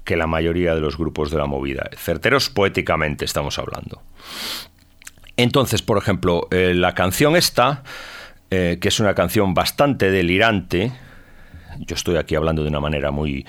que 0.06 0.16
la 0.16 0.28
mayoría 0.28 0.74
de 0.74 0.80
los 0.80 0.98
grupos 0.98 1.30
de 1.30 1.40
la 1.40 1.46
movida. 1.46 1.90
Certeros 1.98 2.50
poéticamente 2.50 3.26
estamos 3.26 3.60
hablando. 3.60 4.02
Entonces, 5.36 5.82
por 5.82 5.98
ejemplo, 5.98 6.48
eh, 6.52 6.72
la 6.74 6.96
canción 6.96 7.36
esta, 7.36 7.84
que 8.50 8.80
es 8.82 9.02
una 9.02 9.14
canción 9.14 9.54
bastante 9.54 10.10
delirante, 10.10 10.94
yo 11.80 11.96
estoy 11.96 12.18
aquí 12.18 12.36
hablando 12.36 12.64
de 12.64 12.70
una 12.70 12.80
manera 12.80 13.12
muy, 13.12 13.46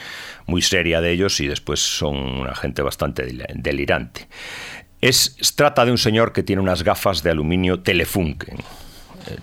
muy 0.47 0.62
seria 0.62 1.00
de 1.00 1.12
ellos 1.12 1.40
y 1.40 1.47
después 1.47 1.80
son 1.80 2.16
una 2.16 2.54
gente 2.54 2.82
bastante 2.82 3.26
delirante. 3.54 4.28
Es, 5.00 5.37
trata 5.56 5.85
de 5.85 5.90
un 5.90 5.99
señor 5.99 6.32
que 6.32 6.42
tiene 6.42 6.62
unas 6.62 6.82
gafas 6.82 7.23
de 7.23 7.30
aluminio 7.30 7.80
Telefunken. 7.80 8.58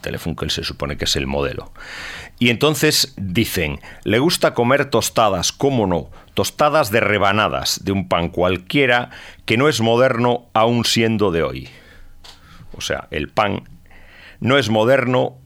Telefunken 0.01 0.49
se 0.49 0.63
supone 0.63 0.97
que 0.97 1.05
es 1.05 1.15
el 1.15 1.27
modelo. 1.27 1.71
Y 2.39 2.49
entonces 2.49 3.13
dicen, 3.17 3.79
le 4.03 4.19
gusta 4.19 4.53
comer 4.53 4.85
tostadas, 4.85 5.51
¿cómo 5.51 5.87
no? 5.87 6.09
Tostadas 6.33 6.91
de 6.91 6.99
rebanadas, 6.99 7.83
de 7.83 7.91
un 7.91 8.09
pan 8.09 8.29
cualquiera 8.29 9.09
que 9.45 9.57
no 9.57 9.69
es 9.69 9.79
moderno 9.79 10.49
aún 10.53 10.85
siendo 10.85 11.31
de 11.31 11.43
hoy. 11.43 11.69
O 12.73 12.81
sea, 12.81 13.07
el 13.11 13.29
pan 13.29 13.63
no 14.39 14.57
es 14.57 14.69
moderno, 14.69 15.37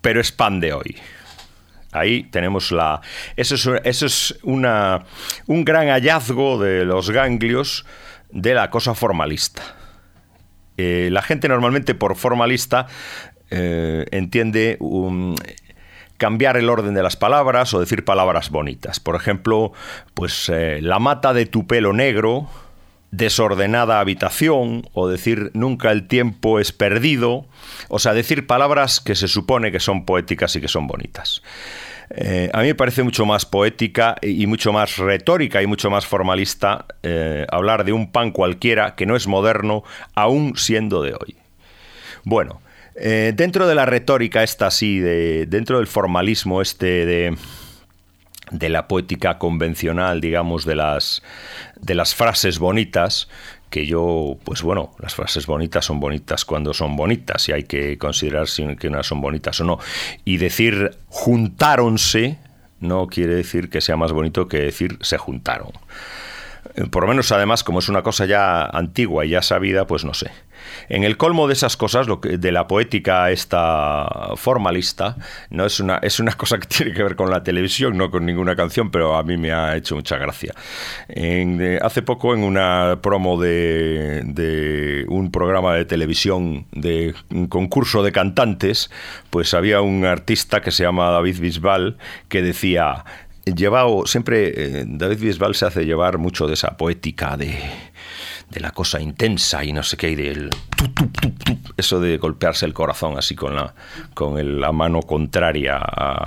pero 0.00 0.20
es 0.20 0.32
pan 0.32 0.60
de 0.60 0.72
hoy. 0.72 0.96
Ahí 1.92 2.24
tenemos 2.24 2.70
la... 2.70 3.00
Eso 3.36 3.54
es, 3.84 4.38
una, 4.42 5.04
un 5.46 5.64
gran 5.64 5.88
hallazgo 5.88 6.58
de 6.58 6.84
los 6.84 7.10
ganglios 7.10 7.84
de 8.30 8.54
la 8.54 8.70
cosa 8.70 8.94
formalista. 8.94 9.62
Eh, 10.76 11.08
la 11.10 11.22
gente 11.22 11.48
normalmente 11.48 11.94
por 11.94 12.16
formalista 12.16 12.86
eh, 13.50 14.06
entiende 14.12 14.78
cambiar 16.16 16.56
el 16.58 16.68
orden 16.68 16.94
de 16.94 17.02
las 17.02 17.16
palabras 17.16 17.72
o 17.74 17.80
decir 17.80 18.04
palabras 18.04 18.50
bonitas. 18.50 19.00
Por 19.00 19.16
ejemplo, 19.16 19.72
pues 20.14 20.48
eh, 20.48 20.80
la 20.82 20.98
mata 20.98 21.32
de 21.32 21.46
tu 21.46 21.66
pelo 21.66 21.92
negro, 21.92 22.48
desordenada 23.10 24.00
habitación 24.00 24.88
o 24.92 25.08
decir 25.08 25.50
nunca 25.54 25.90
el 25.90 26.06
tiempo 26.06 26.60
es 26.60 26.72
perdido, 26.72 27.46
o 27.88 27.98
sea, 27.98 28.14
decir 28.14 28.46
palabras 28.46 29.00
que 29.00 29.14
se 29.14 29.28
supone 29.28 29.72
que 29.72 29.80
son 29.80 30.04
poéticas 30.04 30.54
y 30.56 30.60
que 30.60 30.68
son 30.68 30.86
bonitas. 30.86 31.42
Eh, 32.12 32.50
a 32.52 32.60
mí 32.60 32.66
me 32.66 32.74
parece 32.74 33.04
mucho 33.04 33.24
más 33.24 33.46
poética 33.46 34.16
y 34.20 34.46
mucho 34.46 34.72
más 34.72 34.96
retórica 34.96 35.62
y 35.62 35.66
mucho 35.66 35.90
más 35.90 36.06
formalista 36.06 36.86
eh, 37.04 37.46
hablar 37.50 37.84
de 37.84 37.92
un 37.92 38.10
pan 38.10 38.32
cualquiera 38.32 38.96
que 38.96 39.06
no 39.06 39.14
es 39.14 39.28
moderno, 39.28 39.84
aún 40.14 40.54
siendo 40.56 41.02
de 41.02 41.14
hoy. 41.14 41.36
Bueno, 42.24 42.60
eh, 42.96 43.32
dentro 43.34 43.68
de 43.68 43.76
la 43.76 43.86
retórica 43.86 44.42
esta 44.42 44.66
así, 44.66 44.98
de, 44.98 45.46
dentro 45.46 45.78
del 45.78 45.86
formalismo 45.86 46.60
este 46.60 47.06
de 47.06 47.36
de 48.50 48.68
la 48.68 48.88
poética 48.88 49.38
convencional, 49.38 50.20
digamos, 50.20 50.64
de 50.64 50.76
las, 50.76 51.22
de 51.80 51.94
las 51.94 52.14
frases 52.14 52.58
bonitas, 52.58 53.28
que 53.70 53.86
yo, 53.86 54.36
pues 54.44 54.62
bueno, 54.62 54.94
las 54.98 55.14
frases 55.14 55.46
bonitas 55.46 55.84
son 55.84 56.00
bonitas 56.00 56.44
cuando 56.44 56.74
son 56.74 56.96
bonitas 56.96 57.48
y 57.48 57.52
hay 57.52 57.62
que 57.62 57.96
considerar 57.98 58.48
si 58.48 58.76
que 58.76 58.88
unas 58.88 59.06
son 59.06 59.20
bonitas 59.20 59.60
o 59.60 59.64
no. 59.64 59.78
Y 60.24 60.38
decir 60.38 60.96
juntáronse 61.06 62.38
no 62.80 63.06
quiere 63.06 63.34
decir 63.34 63.70
que 63.70 63.80
sea 63.80 63.96
más 63.96 64.12
bonito 64.12 64.48
que 64.48 64.58
decir 64.58 64.98
se 65.02 65.18
juntaron. 65.18 65.70
Eh, 66.74 66.86
por 66.90 67.02
lo 67.02 67.08
menos 67.08 67.32
además, 67.32 67.64
como 67.64 67.78
es 67.78 67.88
una 67.88 68.02
cosa 68.02 68.26
ya 68.26 68.64
antigua 68.64 69.24
y 69.24 69.30
ya 69.30 69.42
sabida, 69.42 69.86
pues 69.86 70.04
no 70.04 70.14
sé. 70.14 70.30
En 70.88 71.04
el 71.04 71.16
colmo 71.16 71.46
de 71.46 71.54
esas 71.54 71.76
cosas, 71.76 72.06
de 72.22 72.52
la 72.52 72.66
poética 72.66 73.30
esta 73.30 74.32
formalista, 74.36 75.16
no 75.50 75.64
es 75.64 75.80
una, 75.80 75.98
es 75.98 76.20
una 76.20 76.32
cosa 76.36 76.58
que 76.58 76.66
tiene 76.66 76.92
que 76.92 77.02
ver 77.02 77.16
con 77.16 77.30
la 77.30 77.42
televisión, 77.42 77.96
no 77.96 78.10
con 78.10 78.26
ninguna 78.26 78.56
canción, 78.56 78.90
pero 78.90 79.16
a 79.16 79.22
mí 79.22 79.36
me 79.36 79.52
ha 79.52 79.76
hecho 79.76 79.94
mucha 79.94 80.16
gracia. 80.18 80.54
hace 81.82 82.02
poco 82.02 82.34
en 82.34 82.42
una 82.44 82.98
promo 83.02 83.40
de, 83.40 84.22
de 84.24 85.04
un 85.08 85.30
programa 85.30 85.74
de 85.74 85.84
televisión 85.84 86.66
de 86.72 87.14
un 87.30 87.46
concurso 87.46 88.02
de 88.02 88.12
cantantes, 88.12 88.90
pues 89.30 89.54
había 89.54 89.80
un 89.80 90.04
artista 90.04 90.60
que 90.60 90.70
se 90.70 90.82
llama 90.82 91.10
David 91.10 91.40
Bisbal 91.40 91.96
que 92.28 92.42
decía 92.42 93.04
llevado, 93.44 94.06
siempre 94.06 94.52
eh, 94.80 94.84
David 94.86 95.18
Bisbal 95.18 95.54
se 95.54 95.66
hace 95.66 95.84
llevar 95.84 96.18
mucho 96.18 96.46
de 96.46 96.54
esa 96.54 96.76
poética 96.76 97.36
de, 97.36 97.58
de 98.50 98.60
la 98.60 98.72
cosa 98.72 99.00
intensa 99.00 99.64
y 99.64 99.72
no 99.72 99.82
sé 99.82 99.96
qué, 99.96 100.10
y 100.10 100.14
del 100.14 100.50
eso 101.76 102.00
de 102.00 102.18
golpearse 102.18 102.66
el 102.66 102.74
corazón 102.74 103.16
así 103.16 103.34
con 103.34 103.54
la, 103.54 103.74
con 104.14 104.60
la 104.60 104.72
mano 104.72 105.02
contraria. 105.02 105.80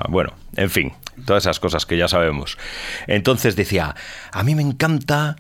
bueno, 0.10 0.34
en 0.56 0.70
fin, 0.70 0.94
todas 1.26 1.44
esas 1.44 1.60
cosas 1.60 1.86
que 1.86 1.98
ya 1.98 2.08
sabemos. 2.08 2.58
Entonces 3.08 3.56
decía, 3.56 3.96
a 4.32 4.44
mí 4.44 4.56
me 4.56 4.62
encanta 4.62 5.36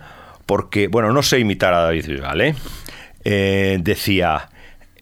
porque, 0.46 0.88
bueno, 0.88 1.12
no 1.12 1.24
sé 1.24 1.40
imitar 1.40 1.74
a 1.74 1.84
David 1.84 2.08
Bisbal, 2.08 2.42
¿eh? 2.42 2.56
eh 3.24 3.78
decía, 3.82 4.50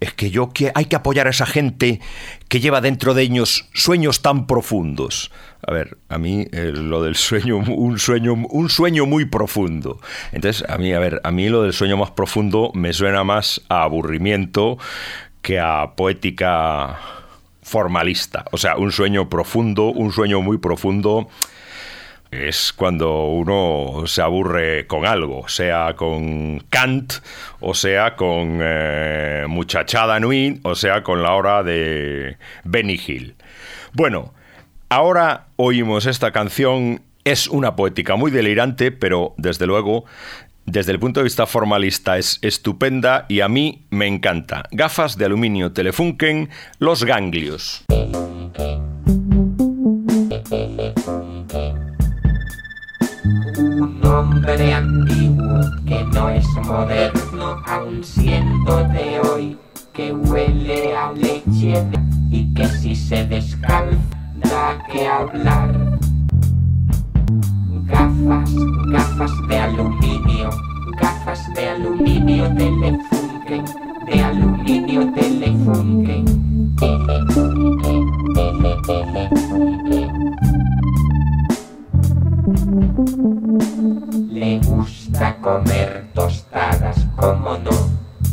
es 0.01 0.13
que 0.13 0.31
yo 0.31 0.49
que 0.49 0.71
hay 0.75 0.85
que 0.85 0.97
apoyar 0.97 1.27
a 1.27 1.29
esa 1.29 1.45
gente 1.45 2.01
que 2.49 2.59
lleva 2.59 2.81
dentro 2.81 3.13
de 3.13 3.21
ellos 3.21 3.69
sueños 3.73 4.21
tan 4.21 4.47
profundos. 4.47 5.31
A 5.65 5.71
ver, 5.71 5.97
a 6.09 6.17
mí 6.17 6.47
eh, 6.51 6.71
lo 6.73 7.03
del 7.03 7.15
sueño, 7.15 7.57
un 7.67 7.99
sueño, 7.99 8.33
un 8.33 8.69
sueño 8.69 9.05
muy 9.05 9.25
profundo. 9.25 10.01
Entonces, 10.31 10.67
a 10.67 10.77
mí, 10.77 10.91
a 10.91 10.99
ver, 10.99 11.21
a 11.23 11.31
mí 11.31 11.47
lo 11.47 11.61
del 11.63 11.73
sueño 11.73 11.97
más 11.97 12.11
profundo 12.11 12.71
me 12.73 12.91
suena 12.91 13.23
más 13.23 13.61
a 13.69 13.83
aburrimiento 13.83 14.77
que 15.43 15.59
a 15.59 15.93
poética 15.95 16.99
formalista. 17.61 18.45
O 18.51 18.57
sea, 18.57 18.77
un 18.77 18.91
sueño 18.91 19.29
profundo, 19.29 19.85
un 19.85 20.11
sueño 20.11 20.41
muy 20.41 20.57
profundo 20.57 21.29
es 22.31 22.71
cuando 22.73 23.25
uno 23.25 24.07
se 24.07 24.21
aburre 24.21 24.87
con 24.87 25.05
algo, 25.05 25.47
sea 25.49 25.95
con 25.95 26.59
Kant, 26.69 27.13
o 27.59 27.73
sea 27.73 28.15
con 28.15 28.59
eh, 28.61 29.45
Muchachada 29.47 30.19
Nui, 30.19 30.59
o 30.63 30.73
sea 30.73 31.03
con 31.03 31.21
la 31.21 31.33
hora 31.33 31.61
de 31.61 32.37
Benny 32.63 32.99
Hill. 33.05 33.35
Bueno, 33.93 34.33
ahora 34.89 35.47
oímos 35.57 36.05
esta 36.05 36.31
canción, 36.31 37.01
es 37.25 37.47
una 37.47 37.75
poética 37.75 38.15
muy 38.15 38.31
delirante, 38.31 38.91
pero 38.91 39.35
desde 39.37 39.67
luego 39.67 40.05
desde 40.65 40.91
el 40.91 40.99
punto 40.99 41.19
de 41.19 41.25
vista 41.25 41.45
formalista 41.47 42.17
es 42.17 42.39
estupenda 42.41 43.25
y 43.27 43.41
a 43.41 43.49
mí 43.49 43.85
me 43.89 44.07
encanta. 44.07 44.63
Gafas 44.71 45.17
de 45.17 45.25
aluminio 45.25 45.73
Telefunken, 45.73 46.49
Los 46.79 47.03
Ganglios. 47.03 47.83
Hombre 54.05 54.73
antiguo 54.73 55.59
que 55.85 56.03
no 56.05 56.29
es 56.29 56.47
moderno, 56.65 57.61
aun 57.65 58.03
siendo 58.03 58.83
de 58.89 59.19
hoy, 59.19 59.57
que 59.93 60.13
huele 60.13 60.95
a 60.95 61.11
leche 61.11 61.83
y 62.29 62.53
que 62.53 62.67
si 62.67 62.95
se 62.95 63.25
descalza 63.25 63.97
da 64.49 64.77
que 64.91 65.07
hablar. 65.07 65.71
Gafas, 67.85 68.53
gafas 68.87 69.31
de 69.47 69.57
aluminio, 69.57 70.49
gafas 70.99 71.53
de 71.53 71.69
aluminio 71.69 72.45
telefunken, 72.55 73.65
de 74.05 74.23
aluminio 74.23 75.11
telefunken. 75.13 76.25
Le 84.29 84.59
gusta 84.59 85.37
comer 85.37 86.07
tostadas 86.13 87.07
como 87.15 87.57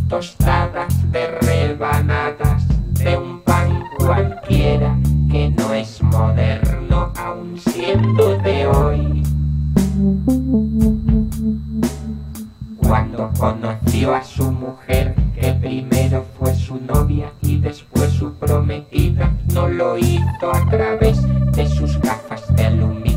tostadas 0.09 1.13
de 1.13 1.27
rebanadas 1.41 2.67
de 2.95 3.17
un 3.17 3.41
pan 3.43 3.85
cualquiera 3.97 4.99
que 5.31 5.51
no 5.51 5.73
es 5.73 6.03
moderno 6.03 7.13
aun 7.17 7.57
siendo 7.59 8.37
de 8.39 8.67
hoy. 8.67 9.23
Cuando 12.77 13.31
conoció 13.39 14.17
a 14.17 14.25
su 14.25 14.51
mujer, 14.51 15.15
que 15.41 15.53
primero 15.53 16.25
fue 16.37 16.53
su 16.57 16.81
novia 16.81 17.33
y 17.43 17.59
después 17.59 18.11
su 18.11 18.35
prometida, 18.35 19.31
no 19.55 19.69
lo 19.69 19.97
hizo 19.97 20.53
a 20.53 20.69
través 20.69 21.23
de 21.53 21.69
sus 21.69 22.01
gafas 22.01 22.53
de 22.57 22.67
aluminio 22.67 23.08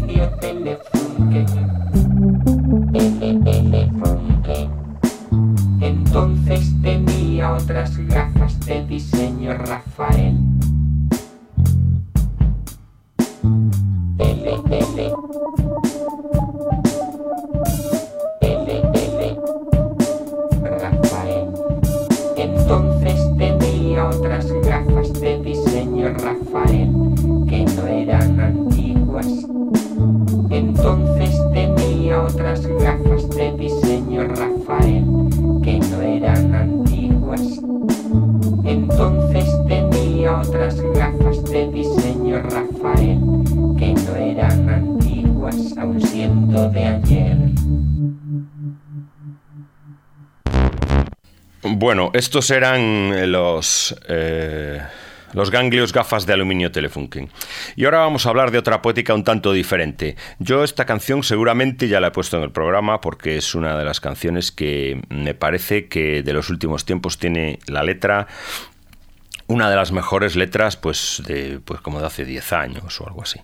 estos 52.22 52.52
eran 52.52 52.82
eh, 53.16 53.26
los, 53.26 53.96
eh, 54.08 54.80
los 55.34 55.50
ganglios 55.50 55.92
gafas 55.92 56.28
de 56.28 56.34
aluminio 56.34 56.72
Telefunken. 56.72 57.32
Y 57.76 57.86
ahora 57.86 57.98
vamos 57.98 58.28
a 58.28 58.30
hablar 58.30 58.52
de 58.52 58.60
otra 58.60 58.80
poética 58.84 59.16
un 59.16 59.24
tanto 59.24 59.52
diferente. 59.54 60.16
Yo 60.38 60.64
esta 60.64 60.86
canción 60.86 61.24
seguramente 61.24 61.88
ya 61.88 62.00
la 62.00 62.10
he 62.10 62.12
puesto 62.12 62.38
en 62.38 62.44
el 62.44 62.52
programa 62.52 63.02
porque 63.02 63.38
es 63.38 63.56
una 63.56 63.76
de 63.76 63.86
las 63.86 64.00
canciones 64.00 64.52
que 64.52 65.02
me 65.10 65.34
parece 65.34 65.88
que 65.88 66.22
de 66.22 66.34
los 66.34 66.52
últimos 66.52 66.86
tiempos 66.86 67.18
tiene 67.18 67.58
la 67.66 67.82
letra 67.82 68.28
una 69.52 69.70
de 69.70 69.76
las 69.76 69.92
mejores 69.92 70.38
letras 70.38 70.78
pues 70.78 71.22
de 71.28 71.60
pues 71.64 71.82
como 71.82 72.00
de 72.00 72.08
hace 72.08 72.24
10 72.24 72.54
años 72.54 73.02
o 73.02 73.08
algo 73.08 73.22
así. 73.22 73.42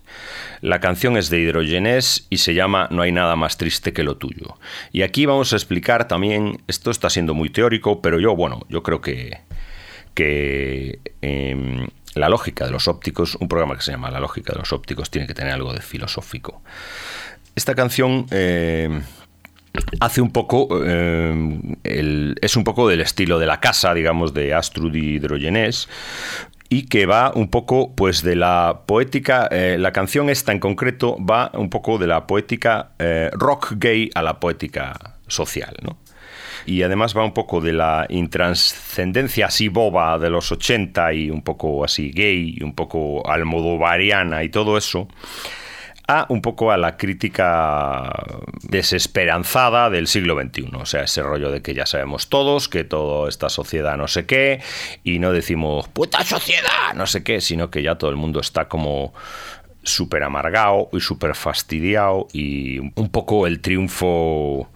La 0.62 0.80
canción 0.80 1.18
es 1.18 1.28
de 1.28 1.38
Hidrogenés 1.38 2.26
y 2.30 2.38
se 2.38 2.54
llama 2.54 2.88
No 2.90 3.02
hay 3.02 3.12
nada 3.12 3.36
más 3.36 3.58
triste 3.58 3.92
que 3.92 4.02
lo 4.02 4.16
tuyo. 4.16 4.56
Y 4.90 5.02
aquí 5.02 5.26
vamos 5.26 5.52
a 5.52 5.56
explicar 5.56 6.08
también, 6.08 6.62
esto 6.66 6.90
está 6.90 7.10
siendo 7.10 7.34
muy 7.34 7.50
teórico, 7.50 8.00
pero 8.00 8.18
yo 8.18 8.34
bueno, 8.34 8.62
yo 8.68 8.82
creo 8.82 9.00
que 9.02 9.40
que 10.14 10.98
em, 11.20 11.86
la 12.14 12.28
lógica 12.28 12.64
de 12.64 12.72
los 12.72 12.88
ópticos, 12.88 13.36
un 13.36 13.46
programa 13.46 13.76
que 13.76 13.82
se 13.82 13.92
llama 13.92 14.10
La 14.10 14.18
lógica 14.18 14.52
de 14.54 14.58
los 14.58 14.72
ópticos 14.72 15.10
tiene 15.10 15.28
que 15.28 15.34
tener 15.34 15.52
algo 15.52 15.72
de 15.74 15.82
filosófico. 15.82 16.62
Esta 17.54 17.74
canción 17.74 18.26
eh, 18.30 19.02
hace 20.00 20.20
un 20.20 20.30
poco 20.30 20.68
eh, 20.84 22.34
es 22.40 22.56
un 22.56 22.64
poco 22.64 22.88
del 22.88 23.00
estilo 23.00 23.38
de 23.38 23.46
la 23.46 23.60
casa 23.60 23.94
digamos 23.94 24.34
de 24.34 24.54
Astrud 24.54 24.94
Hidrogenés 24.94 25.88
y 26.68 26.86
que 26.86 27.06
va 27.06 27.32
un 27.34 27.48
poco 27.48 27.94
pues 27.94 28.22
de 28.22 28.36
la 28.36 28.82
poética 28.86 29.48
eh, 29.50 29.76
la 29.78 29.92
canción 29.92 30.28
esta 30.28 30.52
en 30.52 30.60
concreto 30.60 31.16
va 31.24 31.50
un 31.54 31.70
poco 31.70 31.98
de 31.98 32.06
la 32.06 32.26
poética 32.26 32.90
eh, 32.98 33.30
rock 33.32 33.74
gay 33.76 34.10
a 34.14 34.22
la 34.22 34.38
poética 34.38 35.16
social 35.26 35.74
¿no? 35.82 35.98
y 36.66 36.82
además 36.82 37.16
va 37.16 37.24
un 37.24 37.32
poco 37.32 37.60
de 37.60 37.72
la 37.72 38.06
intranscendencia 38.10 39.46
así 39.46 39.68
boba 39.68 40.18
de 40.18 40.28
los 40.28 40.52
80 40.52 41.14
y 41.14 41.30
un 41.30 41.42
poco 41.42 41.84
así 41.84 42.10
gay 42.10 42.56
y 42.58 42.62
un 42.62 42.74
poco 42.74 43.26
almodovariana 43.26 44.44
y 44.44 44.50
todo 44.50 44.76
eso 44.76 45.08
a 46.08 46.26
un 46.30 46.40
poco 46.40 46.72
a 46.72 46.78
la 46.78 46.96
crítica 46.96 48.10
desesperanzada 48.62 49.90
del 49.90 50.06
siglo 50.06 50.40
XXI. 50.40 50.70
O 50.74 50.86
sea, 50.86 51.02
ese 51.02 51.22
rollo 51.22 51.50
de 51.50 51.60
que 51.60 51.74
ya 51.74 51.84
sabemos 51.84 52.28
todos, 52.28 52.68
que 52.68 52.82
toda 52.82 53.28
esta 53.28 53.50
sociedad 53.50 53.96
no 53.98 54.08
sé 54.08 54.24
qué, 54.24 54.62
y 55.04 55.18
no 55.18 55.32
decimos 55.32 55.86
puta 55.88 56.24
sociedad, 56.24 56.94
no 56.94 57.06
sé 57.06 57.22
qué, 57.22 57.42
sino 57.42 57.70
que 57.70 57.82
ya 57.82 57.96
todo 57.96 58.10
el 58.10 58.16
mundo 58.16 58.40
está 58.40 58.68
como 58.68 59.12
súper 59.82 60.22
amargado 60.22 60.88
y 60.92 61.00
súper 61.00 61.34
fastidiado 61.34 62.26
y 62.32 62.78
un 62.78 63.08
poco 63.10 63.46
el 63.46 63.60
triunfo 63.60 64.68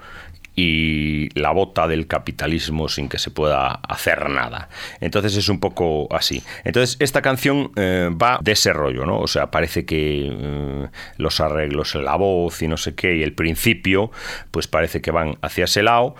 y 0.55 1.29
la 1.39 1.51
bota 1.53 1.87
del 1.87 2.07
capitalismo 2.07 2.89
sin 2.89 3.09
que 3.09 3.19
se 3.19 3.31
pueda 3.31 3.73
hacer 3.73 4.29
nada. 4.29 4.69
Entonces 5.01 5.37
es 5.37 5.49
un 5.49 5.61
poco 5.61 6.09
así. 6.15 6.43
Entonces 6.65 6.97
esta 7.01 7.23
canción 7.23 7.73
eh, 7.77 8.11
va 8.11 8.39
de 8.43 8.53
ese 8.53 8.73
rollo, 8.73 9.07
¿no? 9.07 9.19
O 9.19 9.29
sea, 9.29 9.51
parece 9.51 9.85
que 9.85 10.29
eh, 10.31 10.89
los 11.17 11.41
arreglos 11.41 11.95
en 11.95 12.05
la 12.05 12.17
voz 12.17 12.61
y 12.63 12.69
no 12.69 12.77
sé 12.77 12.95
qué, 12.95 13.17
y 13.17 13.23
el 13.23 13.35
principio, 13.35 14.11
pues 14.51 14.67
parece 14.67 15.01
que 15.01 15.11
van 15.11 15.37
hacia 15.43 15.65
ese 15.65 15.83
lado 15.83 16.15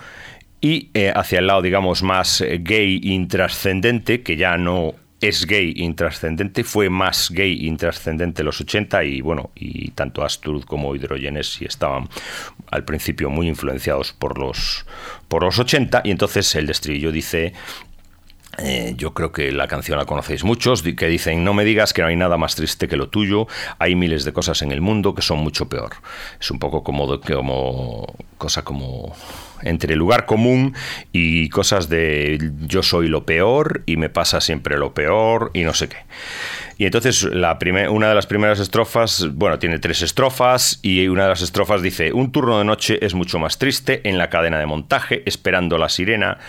y 0.61 0.89
eh, 0.93 1.11
hacia 1.13 1.39
el 1.39 1.47
lado, 1.47 1.61
digamos, 1.61 2.03
más 2.03 2.43
gay 2.59 2.99
intrascendente, 3.03 4.23
que 4.23 4.37
ya 4.37 4.57
no 4.57 4.95
es 5.23 5.45
gay 5.45 5.73
intrascendente, 5.77 6.65
fue 6.65 6.89
más 6.89 7.31
gay 7.31 7.65
intrascendente 7.65 8.41
en 8.41 8.45
los 8.45 8.59
80 8.59 9.05
y 9.05 9.21
bueno, 9.21 9.51
y 9.55 9.91
tanto 9.91 10.21
Astrud 10.21 10.65
como 10.65 10.93
Hidrogenes 10.95 11.53
sí 11.53 11.63
estaban 11.63 12.09
al 12.69 12.83
principio 12.83 13.29
muy 13.29 13.47
influenciados 13.47 14.11
por 14.11 14.37
los, 14.37 14.85
por 15.29 15.43
los 15.43 15.57
80 15.57 16.01
y 16.03 16.11
entonces 16.11 16.53
el 16.55 16.69
estribillo 16.69 17.13
dice 17.13 17.53
eh, 18.57 18.93
yo 18.97 19.13
creo 19.13 19.31
que 19.31 19.51
la 19.51 19.67
canción 19.67 19.97
la 19.97 20.05
conocéis 20.05 20.43
muchos, 20.43 20.83
que 20.83 21.07
dicen, 21.07 21.43
no 21.43 21.53
me 21.53 21.65
digas 21.65 21.93
que 21.93 22.01
no 22.01 22.07
hay 22.07 22.15
nada 22.15 22.37
más 22.37 22.55
triste 22.55 22.87
que 22.87 22.95
lo 22.95 23.09
tuyo, 23.09 23.47
hay 23.79 23.95
miles 23.95 24.25
de 24.25 24.33
cosas 24.33 24.61
en 24.61 24.71
el 24.71 24.81
mundo 24.81 25.15
que 25.15 25.21
son 25.21 25.39
mucho 25.39 25.69
peor. 25.69 25.93
Es 26.39 26.51
un 26.51 26.59
poco 26.59 26.83
como, 26.83 27.19
como 27.21 28.15
cosa 28.37 28.63
como 28.63 29.15
entre 29.63 29.95
lugar 29.95 30.25
común 30.25 30.75
y 31.11 31.49
cosas 31.49 31.89
de 31.89 32.51
yo 32.61 32.83
soy 32.83 33.07
lo 33.07 33.25
peor 33.25 33.83
y 33.85 33.97
me 33.97 34.09
pasa 34.09 34.41
siempre 34.41 34.77
lo 34.77 34.93
peor 34.93 35.51
y 35.53 35.63
no 35.63 35.73
sé 35.73 35.89
qué. 35.89 35.97
Y 36.77 36.85
entonces 36.85 37.23
la 37.23 37.57
una 37.89 38.09
de 38.09 38.15
las 38.15 38.27
primeras 38.27 38.59
estrofas, 38.59 39.27
bueno, 39.33 39.59
tiene 39.59 39.79
tres 39.79 40.01
estrofas 40.01 40.79
y 40.81 41.07
una 41.07 41.23
de 41.23 41.29
las 41.29 41.41
estrofas 41.41 41.81
dice, 41.81 42.13
un 42.13 42.31
turno 42.31 42.57
de 42.57 42.65
noche 42.65 43.05
es 43.05 43.13
mucho 43.13 43.39
más 43.39 43.57
triste 43.57 44.01
en 44.07 44.17
la 44.17 44.29
cadena 44.29 44.59
de 44.59 44.65
montaje, 44.65 45.23
esperando 45.25 45.77
la 45.77 45.89
sirena, 45.89 46.39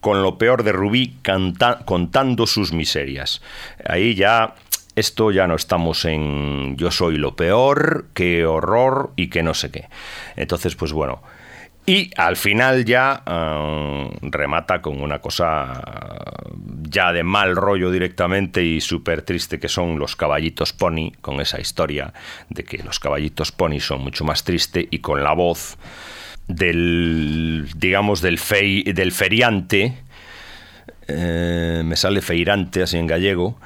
con 0.00 0.22
lo 0.22 0.38
peor 0.38 0.62
de 0.62 0.72
Rubí 0.72 1.16
contando 1.84 2.46
sus 2.46 2.72
miserias. 2.72 3.42
Ahí 3.84 4.14
ya... 4.14 4.54
Esto 4.94 5.30
ya 5.30 5.46
no 5.46 5.54
estamos 5.54 6.04
en 6.04 6.76
yo 6.76 6.90
soy 6.90 7.16
lo 7.16 7.34
peor, 7.34 8.08
qué 8.12 8.44
horror 8.44 9.12
y 9.16 9.28
que 9.28 9.42
no 9.42 9.54
sé 9.54 9.70
qué. 9.70 9.88
Entonces, 10.36 10.76
pues 10.76 10.92
bueno, 10.92 11.22
y 11.84 12.10
al 12.16 12.36
final 12.36 12.84
ya 12.84 13.22
eh, 13.26 14.10
remata 14.22 14.80
con 14.80 15.00
una 15.02 15.18
cosa 15.18 15.82
ya 16.88 17.12
de 17.12 17.22
mal 17.22 17.56
rollo 17.56 17.90
directamente 17.90 18.62
y 18.62 18.80
súper 18.80 19.22
triste 19.22 19.58
que 19.58 19.68
son 19.68 19.98
los 19.98 20.14
caballitos 20.14 20.72
pony, 20.72 21.12
con 21.20 21.40
esa 21.40 21.60
historia 21.60 22.12
de 22.50 22.64
que 22.64 22.78
los 22.82 23.00
caballitos 23.00 23.50
pony 23.50 23.80
son 23.80 24.02
mucho 24.02 24.24
más 24.24 24.44
triste 24.44 24.86
y 24.90 24.98
con 24.98 25.24
la 25.24 25.32
voz 25.32 25.76
del, 26.48 27.68
digamos, 27.76 28.20
del, 28.20 28.38
fei- 28.38 28.92
del 28.92 29.10
feriante, 29.12 29.94
eh, 31.08 31.82
me 31.84 31.96
sale 31.96 32.20
feirante 32.20 32.82
así 32.82 32.98
en 32.98 33.06
gallego, 33.06 33.58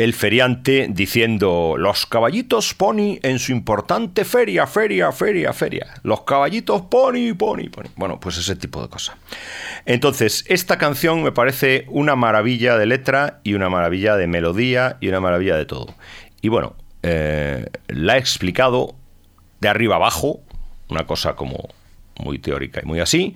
el 0.00 0.14
feriante 0.14 0.86
diciendo 0.88 1.74
los 1.76 2.06
caballitos 2.06 2.72
pony 2.72 3.18
en 3.22 3.38
su 3.38 3.52
importante 3.52 4.24
feria, 4.24 4.66
feria, 4.66 5.12
feria, 5.12 5.52
feria. 5.52 5.88
Los 6.02 6.22
caballitos 6.22 6.80
pony, 6.82 7.34
pony, 7.36 7.68
pony. 7.70 7.90
Bueno, 7.96 8.18
pues 8.18 8.38
ese 8.38 8.56
tipo 8.56 8.80
de 8.80 8.88
cosas. 8.88 9.16
Entonces, 9.84 10.46
esta 10.48 10.78
canción 10.78 11.22
me 11.22 11.32
parece 11.32 11.84
una 11.88 12.16
maravilla 12.16 12.78
de 12.78 12.86
letra 12.86 13.40
y 13.44 13.52
una 13.52 13.68
maravilla 13.68 14.16
de 14.16 14.26
melodía 14.26 14.96
y 15.00 15.08
una 15.08 15.20
maravilla 15.20 15.54
de 15.54 15.66
todo. 15.66 15.94
Y 16.40 16.48
bueno, 16.48 16.76
eh, 17.02 17.66
la 17.88 18.16
he 18.16 18.18
explicado 18.18 18.94
de 19.60 19.68
arriba 19.68 19.96
abajo, 19.96 20.40
una 20.88 21.06
cosa 21.06 21.36
como 21.36 21.68
muy 22.18 22.38
teórica 22.38 22.80
y 22.82 22.86
muy 22.86 23.00
así, 23.00 23.34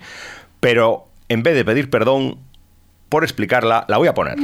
pero 0.61 1.09
en 1.29 1.43
vez 1.43 1.53
de 1.53 1.63
pedir 1.63 1.91
perdón 1.91 2.39
por 3.07 3.23
explicarla, 3.23 3.85
la 3.87 3.97
voy 3.97 4.07
a 4.07 4.15
poner. 4.15 4.35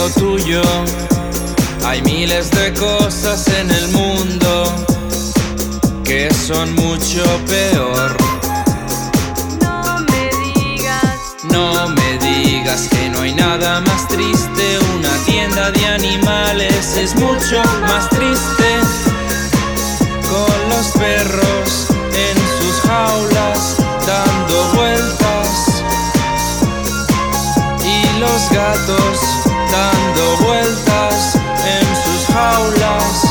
Lo 0.00 0.08
tuyo. 0.10 0.62
Hay 1.84 2.00
miles 2.02 2.50
de 2.50 2.72
cosas 2.72 3.46
en 3.48 3.70
el 3.70 3.88
mundo 3.88 4.64
que 6.04 6.32
son 6.32 6.74
mucho 6.74 7.22
peor. 7.46 8.16
No 9.60 9.98
me 10.10 10.24
digas, 10.44 11.36
No 11.52 11.88
me 11.88 12.18
digas 12.18 12.88
que 12.88 13.10
no 13.10 13.20
hay 13.20 13.34
nada 13.34 13.80
más 13.82 14.08
triste. 14.08 14.64
Una 14.96 15.14
tienda 15.26 15.70
de 15.70 15.84
animales 15.86 16.96
es 16.96 17.14
mucho 17.16 17.62
más 17.82 18.08
triste. 18.08 18.68
Con 20.32 20.58
los 20.72 20.86
perros 21.04 21.88
en 22.26 22.36
sus 22.58 22.76
jaulas 22.88 23.76
dando 24.06 24.56
vueltas. 24.74 25.82
Y 27.84 28.18
los 28.18 28.50
gatos 28.50 29.49
dando 30.20 30.36
vueltas 30.44 31.34
en 31.66 31.86
sus 32.04 32.34
jaulas. 32.34 33.24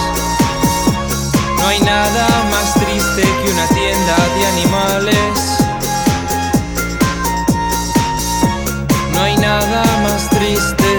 No 1.58 1.67
hay 1.67 1.80
nada 1.82 2.28
más 2.52 2.73
triste 2.73 3.21
que 3.21 3.52
una 3.52 3.67
tienda 3.67 4.15
de 4.36 4.45
animales. 4.45 5.58
No 9.13 9.21
hay 9.21 9.38
nada 9.38 9.84
más 10.04 10.30
triste. 10.30 10.89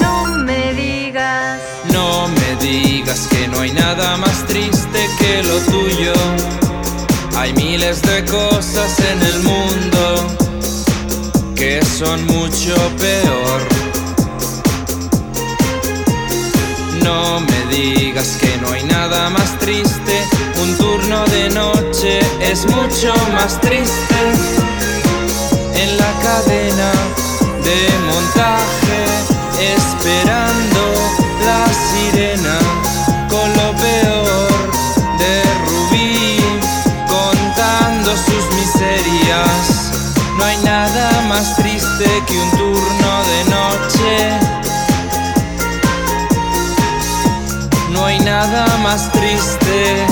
no 0.00 0.24
me 0.44 0.74
digas, 0.74 1.60
No 1.92 2.28
me 2.28 2.56
digas 2.56 3.26
que 3.30 3.48
no 3.48 3.60
hay 3.60 3.72
nada 3.72 4.16
más 4.16 4.46
triste 4.46 5.06
que 5.18 5.42
lo 5.42 5.58
tuyo. 5.60 6.12
Hay 7.36 7.52
miles 7.54 8.02
de 8.02 8.24
cosas 8.24 8.98
en 9.00 9.22
el 9.22 9.42
mundo 9.42 9.89
son 12.00 12.26
mucho 12.28 12.74
peor. 12.96 13.60
No 17.04 17.40
me 17.40 17.76
digas 17.76 18.38
que 18.40 18.56
no 18.56 18.70
hay 18.70 18.84
nada 18.84 19.28
más 19.28 19.58
triste. 19.58 20.14
Un 20.62 20.78
turno 20.78 21.26
de 21.26 21.50
noche 21.50 22.20
es 22.40 22.64
mucho 22.64 23.12
más 23.34 23.60
triste. 23.60 24.18
En 25.74 25.98
la 25.98 26.12
cadena 26.22 26.90
de 27.68 27.78
montaje, 28.10 29.00
esperando 29.76 30.79
más 48.90 49.12
triste. 49.12 50.04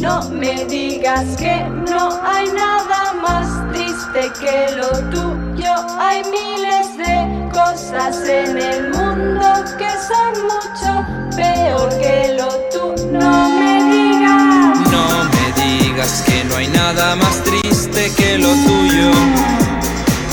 No 0.00 0.28
me 0.30 0.64
digas 0.64 1.24
que 1.36 1.56
no 1.92 2.08
hay 2.20 2.46
nada 2.48 3.12
más 3.22 3.46
triste 3.72 4.22
que 4.40 4.74
lo 4.74 4.88
tuyo. 5.14 5.72
Hay 6.00 6.22
miles 6.36 6.86
de 6.96 7.16
cosas 7.52 8.28
en 8.28 8.58
el 8.58 8.90
mundo 8.90 9.46
que 9.78 9.90
son 10.10 10.32
mucho 10.52 10.90
peor 11.36 11.88
que 12.00 12.34
lo 12.36 12.48
tuyo. 12.72 13.20
No 13.20 13.50
me 13.50 13.74
digas. 13.94 14.90
No 14.90 15.06
me 15.34 15.46
digas 15.62 16.24
que 16.26 16.42
no 16.42 16.56
hay 16.56 16.66
nada 16.66 17.14
más 17.14 17.40
triste 17.44 18.12
que 18.16 18.38
lo 18.38 18.52
tuyo. 18.66 19.73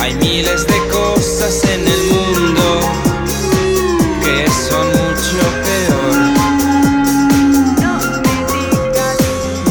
Hay 0.01 0.15
miles 0.15 0.65
de 0.65 0.87
cosas 0.87 1.63
en 1.63 1.87
el 1.87 2.01
mundo 2.11 2.79
que 4.23 4.49
son 4.49 4.87
mucho 4.87 5.39
peor. 5.63 6.17
No 7.79 7.99
me 8.23 8.35
digas. 8.51 9.17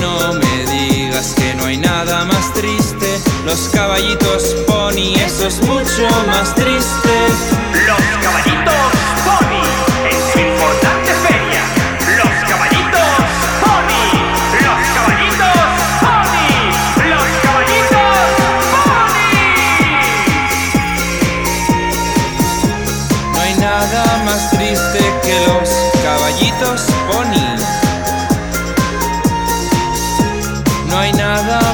No 0.00 0.32
me 0.34 0.54
digas 0.70 1.34
que 1.34 1.54
no 1.54 1.64
hay 1.64 1.78
nada 1.78 2.24
más 2.26 2.54
triste. 2.54 3.20
Los 3.44 3.68
caballitos 3.70 4.54
pony, 4.68 5.14
eso 5.16 5.48
es 5.48 5.60
mucho 5.62 6.08
más 6.28 6.54
triste. 6.54 7.10
Los 7.88 8.22
caballitos 8.22 8.99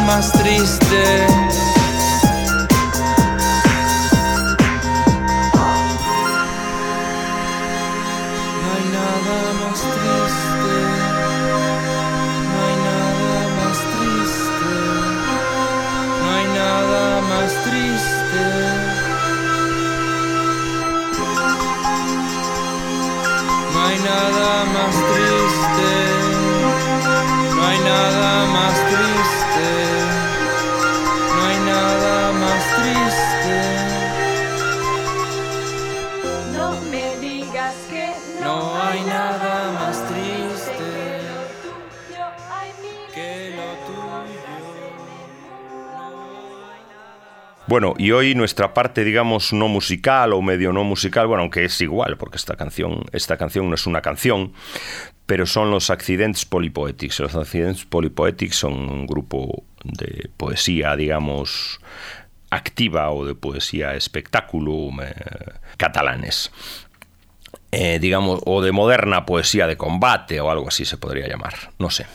más 0.06 0.32
triste. 0.32 1.35
Bueno, 47.68 47.94
y 47.98 48.12
hoy 48.12 48.36
nuestra 48.36 48.72
parte, 48.74 49.02
digamos, 49.02 49.52
no 49.52 49.66
musical 49.66 50.32
o 50.32 50.40
medio 50.40 50.72
no 50.72 50.84
musical, 50.84 51.26
bueno, 51.26 51.42
aunque 51.42 51.64
es 51.64 51.80
igual, 51.80 52.16
porque 52.16 52.36
esta 52.36 52.54
canción, 52.54 53.04
esta 53.10 53.36
canción 53.36 53.68
no 53.68 53.74
es 53.74 53.88
una 53.88 54.02
canción, 54.02 54.52
pero 55.26 55.46
son 55.46 55.72
los 55.72 55.90
Accidents 55.90 56.44
Polypoetics. 56.44 57.18
Los 57.18 57.34
Accidents 57.34 57.84
Polypoetics 57.84 58.54
son 58.54 58.74
un 58.88 59.06
grupo 59.06 59.64
de 59.82 60.30
poesía, 60.36 60.94
digamos, 60.94 61.80
activa 62.50 63.10
o 63.10 63.26
de 63.26 63.34
poesía 63.34 63.94
espectáculo 63.96 64.90
eh, 65.02 65.14
catalanes. 65.76 66.52
Eh, 67.78 67.98
digamos, 67.98 68.40
o 68.46 68.62
de 68.62 68.72
moderna 68.72 69.26
poesía 69.26 69.66
de 69.66 69.76
combate 69.76 70.40
o 70.40 70.50
algo 70.50 70.68
así 70.68 70.86
se 70.86 70.96
podría 70.96 71.28
llamar, 71.28 71.52
no 71.78 71.90
sé. 71.90 72.06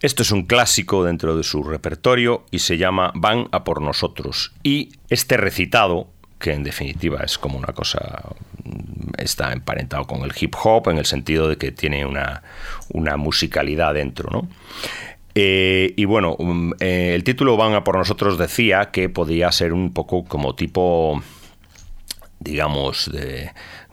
Esto 0.00 0.22
es 0.22 0.30
un 0.30 0.44
clásico 0.44 1.02
dentro 1.02 1.36
de 1.36 1.42
su 1.42 1.64
repertorio 1.64 2.44
y 2.52 2.60
se 2.60 2.78
llama 2.78 3.10
Van 3.16 3.48
a 3.50 3.64
por 3.64 3.82
nosotros. 3.82 4.52
Y 4.62 4.90
este 5.08 5.36
recitado, 5.36 6.06
que 6.38 6.52
en 6.52 6.62
definitiva 6.62 7.22
es 7.24 7.38
como 7.38 7.58
una 7.58 7.72
cosa, 7.72 8.22
mm, 8.62 9.14
está 9.18 9.52
emparentado 9.52 10.06
con 10.06 10.22
el 10.22 10.32
hip 10.40 10.54
hop 10.62 10.90
en 10.90 10.98
el 10.98 11.06
sentido 11.06 11.48
de 11.48 11.56
que 11.56 11.72
tiene 11.72 12.06
una, 12.06 12.44
una 12.90 13.16
musicalidad 13.16 13.94
dentro, 13.94 14.30
¿no? 14.30 14.48
Eh, 15.34 15.92
y 15.96 16.04
bueno, 16.04 16.36
um, 16.38 16.72
eh, 16.78 17.14
el 17.16 17.24
título 17.24 17.56
Van 17.56 17.74
a 17.74 17.82
por 17.82 17.96
nosotros 17.96 18.38
decía 18.38 18.92
que 18.92 19.08
podía 19.08 19.50
ser 19.50 19.72
un 19.72 19.92
poco 19.92 20.24
como 20.24 20.54
tipo, 20.54 21.20
digamos, 22.38 23.10
de 23.10 23.50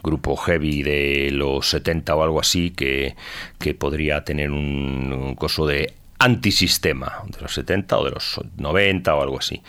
grupo 0.08 0.36
heavy 0.36 0.82
de 0.82 1.30
los 1.32 1.70
70 1.70 2.16
o 2.16 2.24
algo 2.24 2.40
así, 2.40 2.72
que, 2.72 3.16
que 3.60 3.74
podría 3.76 4.24
tener 4.24 4.52
un, 4.52 5.36
coso 5.36 5.68
de 5.68 5.94
antisistema, 6.20 7.24
de 7.28 7.42
los 7.42 7.54
70 7.54 7.98
o 7.98 8.06
de 8.06 8.12
los 8.12 8.42
90 8.58 9.16
o 9.16 9.22
algo 9.22 9.38
así. 9.38 9.62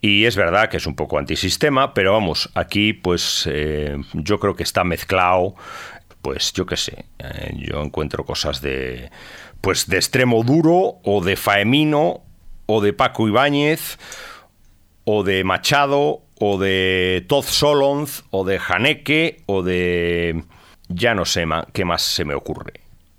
Y 0.00 0.24
es 0.24 0.36
verdad 0.36 0.70
que 0.70 0.78
es 0.78 0.86
un 0.86 0.96
poco 0.96 1.18
antisistema, 1.18 1.92
pero 1.92 2.12
vamos, 2.12 2.50
aquí 2.54 2.94
pues 2.94 3.46
eh, 3.50 3.96
yo 4.14 4.40
creo 4.40 4.56
que 4.56 4.62
está 4.62 4.84
mezclado, 4.84 5.54
pues 6.22 6.52
yo 6.54 6.64
qué 6.64 6.76
sé, 6.76 7.04
eh, 7.18 7.52
yo 7.56 7.82
encuentro 7.82 8.24
cosas 8.24 8.62
de, 8.62 9.10
pues 9.60 9.86
de 9.86 9.96
extremo 9.96 10.42
duro 10.44 11.00
o 11.04 11.22
de 11.22 11.36
Faemino 11.36 12.22
o 12.66 12.80
de 12.80 12.92
Paco 12.92 13.28
Ibáñez 13.28 13.98
o 15.04 15.24
de 15.24 15.44
Machado 15.44 16.22
o 16.38 16.58
de 16.58 17.24
Toz 17.28 17.46
Solonz 17.46 18.22
o 18.30 18.44
de 18.44 18.58
Haneke 18.66 19.42
o 19.46 19.62
de... 19.62 20.44
ya 20.88 21.14
no 21.14 21.24
sé 21.24 21.46
ma- 21.46 21.66
qué 21.72 21.84
más 21.84 22.02
se 22.02 22.24
me 22.24 22.34
ocurre. 22.34 22.72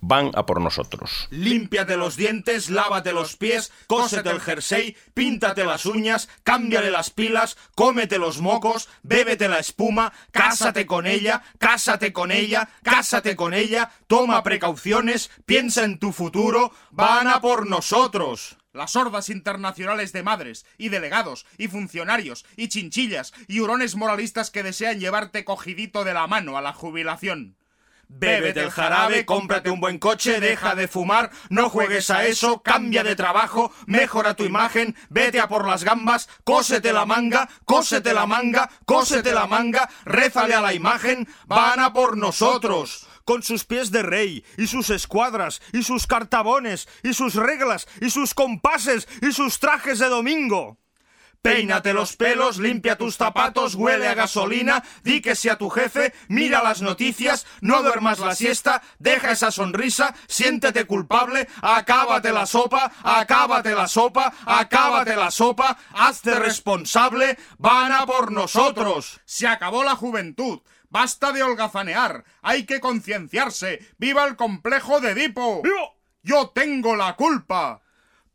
van 0.06 0.32
a 0.36 0.45
por 0.45 0.60
nosotros. 0.60 1.28
Límpiate 1.32 1.95
los 1.95 2.17
dientes, 2.17 2.69
lávate 2.69 3.13
los 3.13 3.38
pies, 3.38 3.71
cósete 3.88 4.30
el 4.32 4.41
jersey, 4.41 4.97
píntate 5.13 5.63
las 5.63 5.86
uñas, 5.86 6.28
cámbiale 6.43 6.91
las 6.91 7.10
pilas, 7.10 7.56
cómete 7.73 8.17
los 8.17 8.41
mocos, 8.41 8.89
bébete 9.04 9.47
la 9.47 9.60
espuma, 9.60 10.12
cásate 10.32 10.86
con 10.86 11.08
ella, 11.08 11.41
cásate 11.58 12.12
con 12.12 12.32
ella, 12.34 12.67
cásate 12.84 13.38
con 13.38 13.54
ella, 13.54 13.91
toma 14.08 14.43
precauciones, 14.43 15.32
piensa 15.45 15.86
en 15.86 15.99
tu 15.99 16.12
futuro, 16.12 16.73
van 16.91 17.30
a 17.30 17.39
por 17.39 17.65
nosotros. 17.65 18.58
Las 18.73 18.95
hordas 18.95 19.29
internacionales 19.29 20.13
de 20.13 20.23
madres, 20.23 20.65
y 20.77 20.89
delegados, 20.89 21.45
y 21.57 21.67
funcionarios, 21.67 22.43
y 22.57 22.69
chinchillas, 22.69 23.31
y 23.47 23.59
hurones 23.59 23.95
moralistas 23.95 24.49
que 24.49 24.63
desean 24.63 24.99
llevarte 24.99 25.45
cogidito 25.45 26.03
de 26.03 26.15
la 26.15 26.25
mano 26.25 26.57
a 26.57 26.62
la 26.62 26.73
jubilación. 26.73 27.55
Bébete 28.09 28.62
el 28.62 28.71
jarabe, 28.71 29.25
cómprate 29.25 29.69
un 29.69 29.79
buen 29.79 29.97
coche, 29.97 30.39
deja 30.39 30.75
de 30.75 30.88
fumar, 30.88 31.31
no 31.49 31.69
juegues 31.69 32.09
a 32.09 32.25
eso, 32.25 32.62
cambia 32.62 33.03
de 33.03 33.15
trabajo, 33.15 33.71
mejora 33.88 34.36
tu 34.36 34.43
imagen, 34.43 34.95
vete 35.09 35.39
a 35.39 35.47
por 35.47 35.67
las 35.67 35.83
gambas, 35.83 36.29
cósete 36.43 36.93
la 36.93 37.05
manga, 37.05 37.49
cósete 37.65 38.13
la 38.13 38.27
manga, 38.27 38.69
cósete 38.86 39.33
la 39.33 39.47
manga, 39.47 39.89
rézale 40.05 40.53
a 40.53 40.62
la 40.62 40.73
imagen, 40.73 41.27
van 41.47 41.79
a 41.79 41.93
por 41.93 42.17
nosotros. 42.17 43.07
Con 43.25 43.41
sus 43.43 43.63
pies 43.65 43.91
de 43.91 44.03
rey, 44.03 44.43
y 44.57 44.67
sus 44.67 44.89
escuadras, 44.89 45.62
y 45.71 45.83
sus 45.83 46.07
cartabones, 46.07 46.88
y 47.03 47.13
sus 47.13 47.36
reglas, 47.36 47.88
y 48.01 48.09
sus 48.09 48.33
compases, 48.33 49.07
y 49.21 49.31
sus 49.31 49.59
trajes 49.59 49.99
de 49.99 50.09
domingo. 50.09 50.77
Peínate 51.43 51.93
los 51.93 52.15
pelos, 52.15 52.57
limpia 52.57 52.97
tus 52.97 53.17
zapatos, 53.17 53.75
huele 53.75 54.07
a 54.07 54.13
gasolina, 54.13 54.81
di 55.03 55.19
que 55.19 55.36
sea 55.36 55.57
tu 55.57 55.69
jefe, 55.69 56.13
mira 56.29 56.63
las 56.63 56.81
noticias, 56.81 57.45
no 57.59 57.83
duermas 57.83 58.19
la 58.19 58.33
siesta, 58.33 58.81
deja 58.97 59.31
esa 59.31 59.51
sonrisa, 59.51 60.15
siéntete 60.29 60.86
culpable, 60.86 61.49
acábate 61.62 62.31
la 62.31 62.45
sopa, 62.45 62.93
acábate 63.03 63.75
la 63.75 63.89
sopa, 63.89 64.33
acábate 64.45 65.17
la 65.17 65.31
sopa, 65.31 65.77
hazte 65.91 66.33
responsable, 66.33 67.38
van 67.57 67.91
a 67.91 68.05
por 68.05 68.31
nosotros. 68.31 69.19
Se 69.25 69.45
acabó 69.45 69.83
la 69.83 69.97
juventud. 69.97 70.62
Basta 70.93 71.32
de 71.32 71.41
holgazanear. 71.41 72.23
Hay 72.43 72.67
que 72.67 72.79
concienciarse. 72.79 73.79
¡Viva 73.97 74.25
el 74.25 74.36
complejo 74.36 75.01
de 75.01 75.13
Edipo! 75.13 75.63
Yo 76.21 76.51
tengo 76.53 76.95
la 76.95 77.15
culpa. 77.15 77.82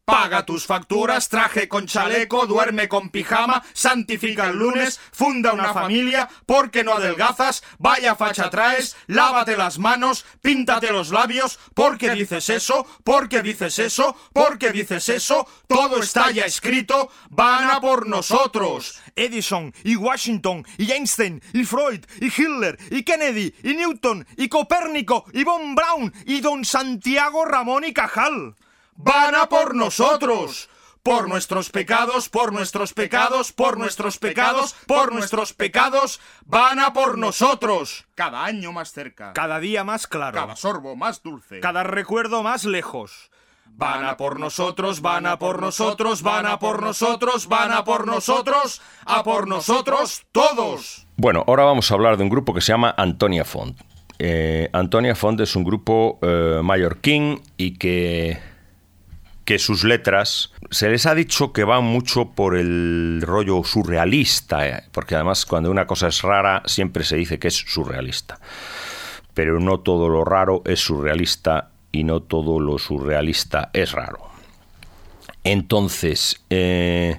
Paga 0.08 0.46
tus 0.46 0.64
facturas, 0.64 1.28
traje 1.28 1.68
con 1.68 1.86
chaleco, 1.86 2.46
duerme 2.46 2.88
con 2.88 3.10
pijama, 3.10 3.62
santifica 3.74 4.46
el 4.46 4.56
lunes, 4.56 4.98
funda 5.12 5.52
una 5.52 5.74
familia, 5.74 6.30
porque 6.46 6.82
no 6.82 6.94
adelgazas, 6.94 7.62
vaya 7.78 8.14
facha 8.14 8.48
traes, 8.48 8.96
lávate 9.06 9.54
las 9.54 9.78
manos, 9.78 10.24
píntate 10.40 10.92
los 10.92 11.10
labios, 11.10 11.60
porque 11.74 12.12
dices 12.12 12.48
eso, 12.48 12.86
porque 13.04 13.42
dices 13.42 13.78
eso, 13.78 14.16
porque 14.32 14.72
dices 14.72 15.10
eso, 15.10 15.46
todo 15.66 16.00
está 16.00 16.30
ya 16.30 16.46
escrito, 16.46 17.10
van 17.28 17.68
a 17.68 17.78
por 17.78 18.06
nosotros. 18.06 18.98
Edison, 19.14 19.74
y 19.84 19.96
Washington, 19.96 20.64
y 20.78 20.90
Einstein, 20.90 21.42
y 21.52 21.64
Freud, 21.64 22.06
y 22.18 22.28
Hitler, 22.28 22.78
y 22.90 23.02
Kennedy, 23.02 23.54
y 23.62 23.74
Newton, 23.74 24.26
y 24.38 24.48
Copérnico, 24.48 25.26
y 25.34 25.44
Von 25.44 25.74
Braun, 25.74 26.14
y 26.24 26.40
don 26.40 26.64
Santiago 26.64 27.44
Ramón 27.44 27.84
y 27.84 27.92
Cajal 27.92 28.54
van 28.98 29.34
a 29.34 29.48
por 29.48 29.74
nosotros. 29.74 30.68
Por 31.02 31.28
nuestros 31.28 31.70
pecados, 31.70 32.28
por 32.28 32.52
nuestros 32.52 32.92
pecados, 32.92 33.52
por 33.52 33.78
nuestros 33.78 34.18
pecados, 34.18 34.74
por 34.86 35.14
nuestros 35.14 35.54
pecados, 35.54 36.20
van 36.44 36.80
a 36.80 36.92
por 36.92 37.16
nosotros. 37.16 38.06
Cada 38.14 38.44
año 38.44 38.72
más 38.72 38.92
cerca. 38.92 39.32
Cada 39.32 39.58
día 39.60 39.84
más 39.84 40.06
claro. 40.06 40.34
Cada 40.38 40.56
sorbo 40.56 40.96
más 40.96 41.22
dulce. 41.22 41.60
Cada 41.60 41.84
recuerdo 41.84 42.42
más 42.42 42.64
lejos. 42.66 43.30
Van 43.64 44.04
a 44.04 44.16
por 44.16 44.40
nosotros, 44.40 45.00
van 45.00 45.26
a 45.26 45.38
por 45.38 45.62
nosotros, 45.62 46.22
van 46.22 46.46
a 46.46 46.58
por 46.58 46.82
nosotros, 46.82 47.46
van 47.46 47.70
a 47.70 47.84
por 47.84 48.06
nosotros, 48.06 48.82
a 49.06 49.22
por 49.22 49.46
nosotros 49.46 50.26
todos. 50.32 51.06
Bueno, 51.16 51.44
ahora 51.46 51.62
vamos 51.62 51.90
a 51.90 51.94
hablar 51.94 52.16
de 52.16 52.24
un 52.24 52.28
grupo 52.28 52.52
que 52.52 52.60
se 52.60 52.72
llama 52.72 52.94
Antonia 52.98 53.44
Font. 53.44 53.80
Eh, 54.18 54.68
Antonia 54.72 55.14
Font 55.14 55.40
es 55.40 55.54
un 55.54 55.62
grupo 55.62 56.18
eh, 56.22 56.60
mallorquín 56.62 57.40
y 57.56 57.78
que 57.78 58.38
que 59.48 59.58
sus 59.58 59.82
letras 59.82 60.52
se 60.70 60.90
les 60.90 61.06
ha 61.06 61.14
dicho 61.14 61.54
que 61.54 61.64
van 61.64 61.82
mucho 61.82 62.32
por 62.32 62.54
el 62.54 63.22
rollo 63.24 63.64
surrealista, 63.64 64.68
eh, 64.68 64.82
porque 64.92 65.14
además 65.14 65.46
cuando 65.46 65.70
una 65.70 65.86
cosa 65.86 66.08
es 66.08 66.20
rara 66.20 66.62
siempre 66.66 67.02
se 67.02 67.16
dice 67.16 67.38
que 67.38 67.48
es 67.48 67.54
surrealista. 67.54 68.40
Pero 69.32 69.58
no 69.58 69.80
todo 69.80 70.10
lo 70.10 70.22
raro 70.22 70.60
es 70.66 70.80
surrealista 70.80 71.70
y 71.90 72.04
no 72.04 72.20
todo 72.20 72.60
lo 72.60 72.76
surrealista 72.76 73.70
es 73.72 73.92
raro. 73.92 74.28
Entonces, 75.44 76.44
eh, 76.50 77.18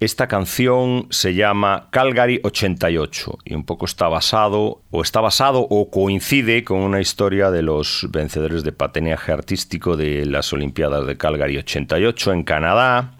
esta 0.00 0.28
canción 0.28 1.06
se 1.10 1.34
llama 1.34 1.88
Calgary 1.90 2.40
88 2.42 3.38
y 3.44 3.54
un 3.54 3.64
poco 3.64 3.84
está 3.84 4.08
basado 4.08 4.80
o 4.90 5.02
está 5.02 5.20
basado 5.20 5.66
o 5.68 5.90
coincide 5.90 6.64
con 6.64 6.78
una 6.78 7.02
historia 7.02 7.50
de 7.50 7.60
los 7.60 8.06
vencedores 8.10 8.64
de 8.64 8.72
patinaje 8.72 9.30
artístico 9.30 9.98
de 9.98 10.24
las 10.24 10.54
Olimpiadas 10.54 11.06
de 11.06 11.18
Calgary 11.18 11.58
88 11.58 12.32
en 12.32 12.44
Canadá, 12.44 13.12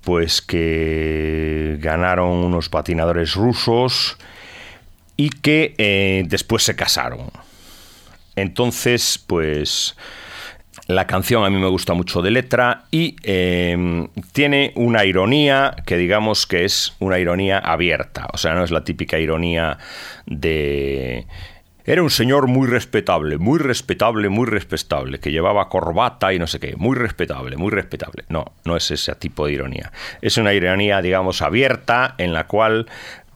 pues 0.00 0.40
que 0.40 1.76
ganaron 1.78 2.30
unos 2.30 2.70
patinadores 2.70 3.34
rusos 3.34 4.16
y 5.18 5.28
que 5.28 5.74
eh, 5.76 6.24
después 6.26 6.62
se 6.62 6.74
casaron. 6.74 7.30
Entonces, 8.34 9.22
pues 9.26 9.94
la 10.94 11.06
canción 11.06 11.44
a 11.44 11.50
mí 11.50 11.56
me 11.58 11.68
gusta 11.68 11.94
mucho 11.94 12.20
de 12.22 12.30
letra 12.30 12.84
y 12.90 13.16
em, 13.22 14.08
tiene 14.32 14.72
una 14.74 15.04
ironía 15.04 15.76
que 15.86 15.96
digamos 15.96 16.46
que 16.46 16.64
es 16.64 16.94
una 16.98 17.18
ironía 17.18 17.58
abierta, 17.58 18.26
o 18.32 18.38
sea, 18.38 18.54
no 18.54 18.64
es 18.64 18.70
la 18.70 18.84
típica 18.84 19.18
ironía 19.18 19.78
de... 20.26 21.26
Era 21.84 22.02
un 22.02 22.10
señor 22.10 22.46
muy 22.46 22.68
respetable, 22.68 23.38
muy 23.38 23.58
respetable, 23.58 24.28
muy 24.28 24.46
respetable, 24.46 25.18
que 25.18 25.32
llevaba 25.32 25.68
corbata 25.68 26.32
y 26.32 26.38
no 26.38 26.46
sé 26.46 26.60
qué, 26.60 26.76
muy 26.76 26.94
respetable, 26.94 27.56
muy 27.56 27.70
respetable. 27.70 28.24
No, 28.28 28.52
no 28.64 28.76
es 28.76 28.90
ese 28.90 29.14
tipo 29.14 29.46
de 29.46 29.54
ironía. 29.54 29.90
Es 30.20 30.36
una 30.36 30.52
ironía, 30.52 31.00
digamos, 31.00 31.40
abierta 31.40 32.14
en 32.18 32.32
la 32.32 32.46
cual 32.46 32.86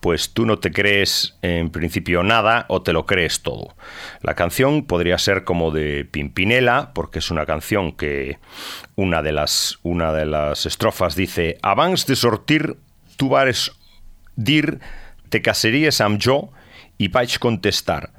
pues 0.04 0.34
tú 0.34 0.44
no 0.44 0.58
te 0.58 0.70
crees 0.70 1.34
en 1.40 1.70
principio 1.70 2.22
nada 2.22 2.66
o 2.68 2.82
te 2.82 2.92
lo 2.92 3.06
crees 3.06 3.40
todo. 3.40 3.74
La 4.20 4.34
canción 4.34 4.84
podría 4.84 5.16
ser 5.16 5.44
como 5.44 5.70
de 5.70 6.04
Pimpinela, 6.04 6.92
porque 6.92 7.20
es 7.20 7.30
una 7.30 7.46
canción 7.46 7.92
que 7.92 8.38
una 8.96 9.22
de 9.22 9.32
las, 9.32 9.78
una 9.82 10.12
de 10.12 10.26
las 10.26 10.66
estrofas 10.66 11.16
dice 11.16 11.56
Abans 11.62 12.04
de 12.04 12.16
sortir, 12.16 12.76
tu 13.16 13.30
vares 13.30 13.72
dir, 14.36 14.78
te 15.30 15.40
casaries 15.40 16.02
amb 16.04 16.20
jo 16.20 16.50
i 17.00 17.08
vaig 17.08 17.38
contestar 17.40 18.10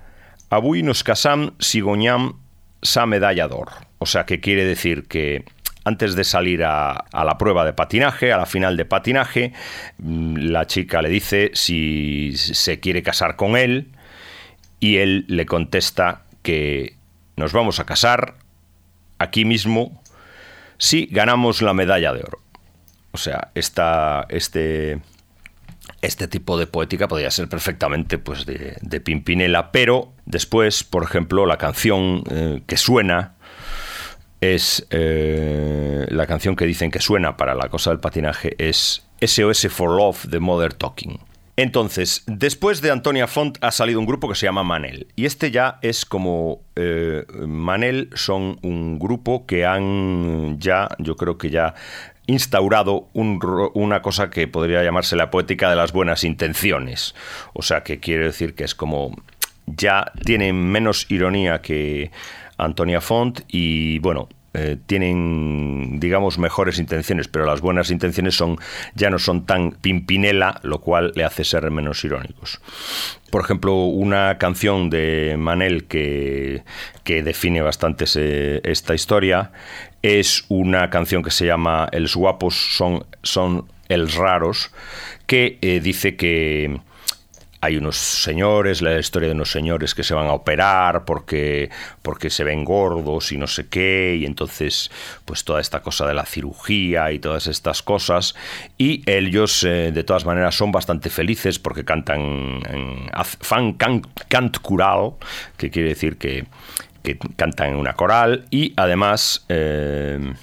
Avui 0.49 0.81
nos 0.81 1.03
casam 1.05 1.51
si 1.61 1.86
guanyam 1.86 2.31
sa 2.81 3.05
medalla 3.05 3.45
d'or. 3.45 3.69
O 3.99 4.07
sea, 4.07 4.25
que 4.25 4.41
quiere 4.41 4.65
decir 4.65 5.05
que 5.05 5.45
antes 5.86 6.15
de 6.15 6.23
salir 6.23 6.63
a, 6.63 7.05
la 7.13 7.38
prueba 7.38 7.63
de 7.63 7.71
patinaje, 7.71 8.33
a 8.33 8.38
la 8.38 8.47
final 8.47 8.75
de 8.75 8.86
patinaje, 8.86 9.53
mm, 9.99 10.38
la 10.38 10.65
chica 10.65 11.01
le 11.01 11.09
dice 11.09 11.51
si 11.53 12.33
se 12.36 12.79
quiere 12.79 13.03
casar 13.03 13.36
con 13.36 13.55
él 13.55 13.91
y 14.79 14.97
él 14.97 15.25
le 15.27 15.45
contesta 15.45 16.23
que 16.41 16.95
nos 17.38 17.53
vamos 17.53 17.79
a 17.79 17.86
casar 17.86 18.36
aquí 19.19 19.45
mismo 19.45 20.01
si 20.77 21.05
ganamos 21.05 21.61
la 21.61 21.73
medalla 21.73 22.13
de 22.13 22.21
oro. 22.21 22.41
O 23.11 23.17
sea, 23.17 23.51
esta, 23.55 24.25
este, 24.29 24.99
este 26.01 26.27
tipo 26.27 26.57
de 26.57 26.67
poética 26.67 27.07
podría 27.07 27.31
ser 27.31 27.47
perfectamente 27.47 28.17
pues, 28.17 28.45
de, 28.45 28.99
Pimpinela, 29.01 29.71
pero 29.71 30.13
después, 30.25 30.83
por 30.83 31.03
ejemplo, 31.03 31.45
la 31.45 31.57
canción 31.57 32.23
eh, 32.29 32.61
que 32.65 32.75
suena 32.75 33.34
es 34.53 34.85
eh, 34.89 36.05
la 36.09 36.27
canción 36.27 36.55
que 36.55 36.65
dicen 36.65 36.91
que 36.91 36.99
suena 36.99 37.37
para 37.37 37.55
la 37.55 37.69
cosa 37.69 37.89
del 37.89 37.99
patinaje 37.99 38.55
es 38.57 39.05
SOS 39.21 39.67
for 39.69 39.89
Love 39.89 40.25
de 40.25 40.39
Mother 40.39 40.73
Talking. 40.73 41.19
Entonces, 41.57 42.23
después 42.27 42.81
de 42.81 42.91
Antonia 42.91 43.27
Font 43.27 43.57
ha 43.61 43.71
salido 43.71 43.99
un 43.99 44.05
grupo 44.05 44.27
que 44.27 44.35
se 44.35 44.45
llama 44.45 44.63
Manel. 44.63 45.07
Y 45.15 45.25
este 45.25 45.51
ya 45.51 45.79
es 45.81 46.05
como... 46.05 46.61
Eh, 46.75 47.25
Manel 47.47 48.09
son 48.13 48.59
un 48.61 48.99
grupo 48.99 49.45
que 49.45 49.65
han 49.65 50.59
ya, 50.59 50.89
yo 50.99 51.15
creo 51.15 51.37
que 51.37 51.49
ya 51.49 51.73
instaurado 52.27 53.07
una 53.13 54.01
cosa 54.01 54.29
que 54.29 54.47
podría 54.47 54.83
llamarse 54.83 55.15
la 55.15 55.31
poética 55.31 55.69
de 55.69 55.77
las 55.77 55.93
buenas 55.93 56.25
intenciones. 56.25 57.15
O 57.53 57.61
sea, 57.61 57.83
que 57.83 57.99
quiere 57.99 58.25
decir 58.25 58.53
que 58.53 58.65
es 58.65 58.75
como... 58.75 59.15
Ya 59.67 60.11
tienen 60.23 60.71
menos 60.71 61.09
ironía 61.09 61.61
que 61.61 62.11
Antonia 62.57 63.01
Font 63.01 63.41
y 63.47 63.99
bueno, 63.99 64.29
eh, 64.55 64.77
tienen, 64.85 65.99
digamos, 65.99 66.37
mejores 66.37 66.79
intenciones, 66.79 67.27
pero 67.27 67.45
las 67.45 67.61
buenas 67.61 67.91
intenciones 67.91 68.35
son 68.35 68.57
ya 68.93 69.09
no 69.09 69.19
son 69.19 69.45
tan 69.45 69.71
pimpinela, 69.71 70.59
lo 70.63 70.79
cual 70.79 71.11
le 71.15 71.23
hace 71.23 71.43
ser 71.43 71.69
menos 71.71 72.03
irónicos. 72.03 72.61
Por 73.29 73.43
ejemplo, 73.43 73.75
una 73.85 74.37
canción 74.37 74.89
de 74.89 75.35
Manel 75.37 75.85
que, 75.85 76.63
que 77.03 77.21
define 77.21 77.61
bastante 77.61 78.05
esta 78.69 78.95
historia 78.95 79.51
es 80.01 80.45
una 80.49 80.89
canción 80.89 81.23
que 81.23 81.31
se 81.31 81.45
llama 81.45 81.89
Els 81.91 82.15
guapos 82.15 82.75
son, 82.77 83.05
son 83.23 83.65
els 83.89 84.15
raros, 84.15 84.71
que 85.25 85.57
eh, 85.61 85.79
dice 85.79 86.15
que 86.15 86.79
hay 87.66 87.78
unos 87.78 87.95
señores, 87.97 88.82
la 88.82 88.97
historia 88.99 89.28
de 89.30 89.36
unos 89.36 89.51
señores 89.51 89.95
que 89.95 90.03
se 90.03 90.13
van 90.13 90.28
a 90.28 90.34
operar 90.34 91.03
porque, 91.03 91.70
porque 92.01 92.30
se 92.30 92.43
ven 92.43 92.63
gordos 92.63 93.32
y 93.32 93.38
no 93.38 93.47
sé 93.47 93.68
qué, 93.68 94.18
y 94.20 94.26
entonces 94.26 94.91
pues 95.26 95.43
toda 95.43 95.59
esta 95.59 95.82
cosa 95.82 96.07
de 96.07 96.13
la 96.13 96.26
cirugía 96.26 97.11
y 97.11 97.20
todas 97.20 97.47
estas 97.47 97.82
cosas, 97.82 98.36
y 98.78 99.01
ellos 99.09 99.63
eh, 99.63 99.91
de 99.91 100.03
todas 100.03 100.26
maneras 100.26 100.55
son 100.55 100.72
bastante 100.72 101.09
felices 101.09 101.59
porque 101.59 101.84
cantan, 101.84 102.22
en, 102.70 103.09
fan 103.41 103.74
can- 103.74 104.03
cant 104.28 104.57
coral, 104.59 105.13
que 105.57 105.70
quiere 105.72 105.89
decir 105.89 106.18
que, 106.18 106.45
que 107.03 107.18
cantan 107.36 107.70
en 107.72 107.76
una 107.78 107.93
coral, 107.93 108.45
y 108.51 108.74
además... 108.78 109.45
eh, 109.49 110.34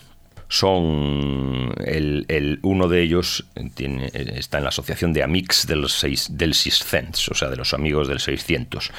son 0.52 1.74
el, 1.84 2.26
el- 2.28 2.58
uno 2.62 2.86
de 2.88 3.02
ellos 3.02 3.46
tiene- 3.74 4.10
está 4.12 4.58
en 4.58 4.64
la 4.64 4.68
asociación 4.68 5.12
de 5.14 5.22
Amix 5.22 5.66
del, 5.66 5.88
seis, 5.88 6.28
del 6.30 6.52
600, 6.54 7.28
o 7.30 7.34
sea, 7.34 7.48
de 7.48 7.56
los 7.56 7.72
amigos 7.72 8.06
del 8.08 8.20
600. 8.20 8.90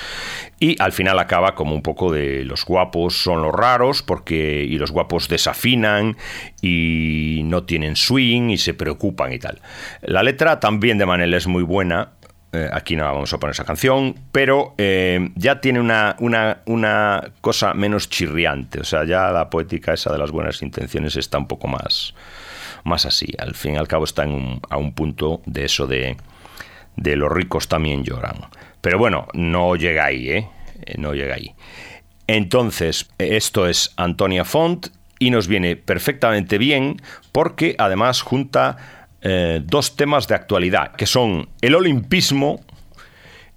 Y 0.60 0.82
al 0.82 0.92
final 0.92 1.20
acaba 1.20 1.54
como 1.54 1.76
un 1.76 1.84
poco 1.84 2.12
de 2.12 2.44
los 2.44 2.66
guapos 2.66 3.16
son 3.22 3.42
los 3.44 3.54
raros 3.54 4.02
porque 4.02 4.66
y 4.68 4.78
los 4.80 4.90
guapos 4.92 5.28
desafinan 5.30 6.18
y 6.62 7.42
no 7.46 7.64
tienen 7.64 7.96
swing 7.96 8.50
y 8.50 8.58
se 8.58 8.74
preocupan 8.74 9.32
y 9.32 9.40
tal. 9.40 9.62
La 10.02 10.24
letra 10.24 10.60
también 10.60 10.98
de 10.98 11.06
Manel 11.06 11.34
es 11.36 11.46
muy 11.48 11.64
buena, 11.64 12.14
eh, 12.54 12.70
aquí 12.72 12.96
no 12.96 13.04
vamos 13.04 13.34
a 13.34 13.40
poner 13.40 13.52
esa 13.54 13.66
canción, 13.66 14.16
pero 14.32 14.76
eh, 14.78 15.32
ya 15.36 15.60
tiene 15.60 15.80
una, 15.80 16.16
una, 16.20 16.60
una 16.66 17.32
cosa 17.42 17.74
menos 17.74 18.10
chirriante. 18.10 18.80
O 18.80 18.84
sea, 18.84 19.06
ya 19.06 19.32
la 19.32 19.50
poética 19.50 19.94
esa 19.94 20.12
de 20.12 20.20
las 20.20 20.30
buenas 20.32 20.62
intenciones 20.62 21.16
está 21.16 21.40
un 21.40 21.48
poco 21.48 21.68
más, 21.68 22.14
más 22.84 23.06
así. 23.08 23.34
Al 23.40 23.56
fin 23.56 23.74
y 23.74 23.78
al 23.78 23.88
cabo 23.88 24.04
está 24.06 24.24
en 24.24 24.62
a 24.70 24.78
un 24.78 24.94
punto 24.94 25.42
de 25.48 25.66
eso 25.66 25.88
de, 25.88 26.16
de 26.96 27.16
los 27.16 27.32
ricos 27.32 27.68
también 27.68 28.04
lloran. 28.04 28.36
Pero 28.82 29.00
bueno, 29.00 29.28
no 29.34 29.76
llega 29.76 30.06
ahí, 30.06 30.30
¿eh? 30.30 30.48
Eh, 30.86 30.96
No 30.98 31.14
llega 31.14 31.36
ahí. 31.36 31.56
Entonces, 32.28 33.10
esto 33.18 33.68
es 33.68 33.94
Antonia 33.98 34.46
Font 34.46 34.88
y 35.20 35.30
nos 35.30 35.48
viene 35.48 35.76
perfectamente 35.76 36.58
bien 36.58 37.02
porque 37.32 37.76
además 37.80 38.22
junta 38.22 39.03
eh, 39.26 39.62
dos 39.64 39.96
temas 39.96 40.28
de 40.28 40.36
actualidad, 40.36 40.92
que 40.96 41.06
son 41.06 41.48
el 41.62 41.76
olimpismo 41.76 42.60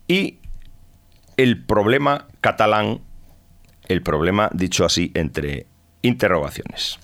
y 0.06 0.38
el 1.36 1.64
problema 1.64 2.28
catalán, 2.40 3.00
el 3.88 4.00
problema 4.00 4.48
dicho 4.52 4.84
así 4.84 5.10
entre 5.14 5.66
interrogaciones. 6.02 7.00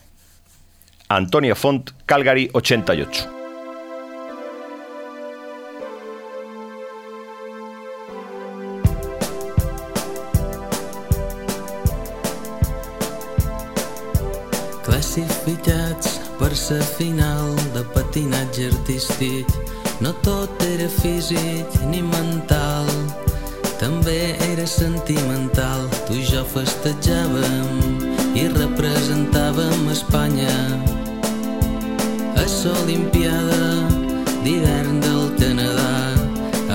Antonia 1.08 1.56
Font, 1.56 1.90
Calgary 2.06 2.50
88. 2.52 3.28
Classificats 14.84 16.21
per 16.42 16.56
sa 16.56 16.80
final 16.98 17.54
de 17.72 17.84
patinatge 17.94 18.66
artístic. 18.66 19.46
No 20.02 20.10
tot 20.26 20.50
era 20.66 20.88
físic 20.90 21.76
ni 21.86 22.02
mental 22.02 22.88
També 23.78 24.34
era 24.50 24.66
sentimental. 24.66 25.86
Tu 26.08 26.18
i 26.18 26.24
jo 26.26 26.42
festejàvem 26.50 27.78
i 28.34 28.48
representàvem 28.56 29.86
Espanya. 29.94 30.56
A 32.34 32.44
l'Olimpiada 32.46 33.86
d'hivern 34.42 34.98
del 35.06 35.24
Canadà 35.38 35.94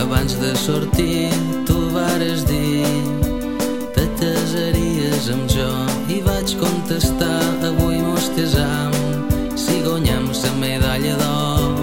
abans 0.04 0.40
de 0.40 0.56
sortir 0.56 1.32
tu 1.68 1.78
vares 1.92 2.48
dir 2.48 2.88
te 3.96 4.08
casaries 4.20 5.32
amb 5.36 5.52
jo 5.52 5.72
i 6.08 6.22
vaig 6.28 6.56
contestar 6.64 7.40
avui 7.72 8.04
mos 8.04 8.32
casam 8.36 9.17
guanyem 9.88 10.26
la 10.44 10.52
medalla 10.60 11.16
d'or. 11.22 11.76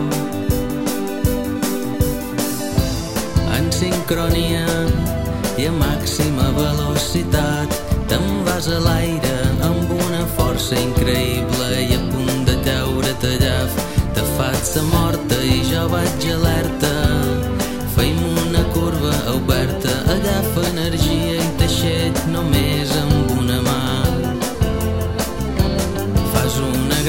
En 3.56 3.70
sincronia 3.72 4.66
i 5.56 5.66
a 5.70 5.72
màxima 5.72 6.50
velocitat 6.58 7.70
te'n 8.10 8.26
vas 8.46 8.68
a 8.68 8.78
l'aire 8.86 9.38
amb 9.70 9.88
una 10.06 10.22
força 10.36 10.76
increïble 10.88 11.70
i 11.88 11.96
a 11.96 12.02
punt 12.12 12.44
de 12.48 12.56
caure 12.68 13.14
tallaf 13.24 13.72
te 14.14 14.22
faig 14.36 14.60
sa 14.74 14.84
morta 14.92 15.40
i 15.56 15.58
jo 15.70 15.88
vaig 15.96 16.28
alerta. 16.36 16.94
Feim 17.96 18.20
una 18.46 18.64
curva 18.76 19.16
oberta 19.38 19.96
agafa 20.18 20.68
energia 20.74 21.40
i 21.40 21.50
t'aixet 21.58 22.24
només 22.36 22.96
amb 23.00 23.13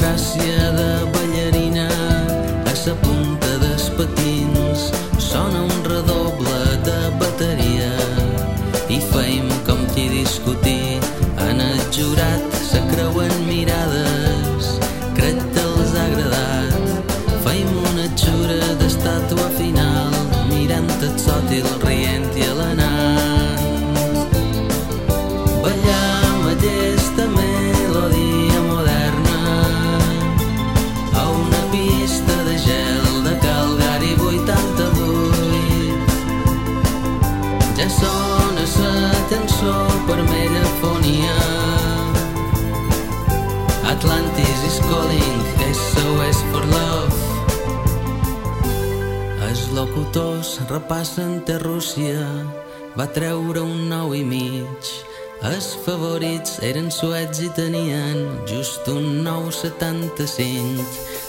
gràcia 0.06 0.70
de 0.78 0.90
ballarina 1.14 1.88
a 2.70 2.74
sa 2.82 2.94
punta 3.02 3.52
dels 3.62 3.86
patins 3.98 4.92
sona 5.18 5.64
un 5.66 5.78
redoble 5.82 6.60
de 6.86 6.98
bateria. 7.22 7.90
I 8.96 9.00
feim 9.10 9.50
com 9.66 9.82
qui 9.94 10.06
discutir 10.12 11.00
en 11.48 11.60
el 11.66 11.82
jurat 11.96 12.46
se 12.70 12.80
creuen 12.92 13.34
mirades 13.50 14.70
crec 15.18 15.42
que 15.52 15.66
els 15.66 15.98
ha 15.98 16.06
agradat. 16.06 17.12
Feim 17.42 17.76
una 17.90 18.06
xura 18.22 18.72
d'estàtua 18.78 19.50
final 19.58 20.18
mirant 20.54 20.90
el 21.02 21.14
sòtil 21.26 21.66
rient 21.82 22.30
i 22.38 22.50
alenant. 22.54 23.64
Ballam 25.62 26.05
aquesta 26.05 26.05
va 52.96 53.06
treure 53.12 53.60
un 53.60 53.88
nou 53.90 54.14
i 54.16 54.24
mig. 54.24 54.92
Els 55.46 55.68
favorits 55.84 56.56
eren 56.64 56.88
suets 56.90 57.42
i 57.44 57.50
tenien 57.56 58.22
just 58.48 58.88
un 58.88 59.20
9,75 59.26 60.80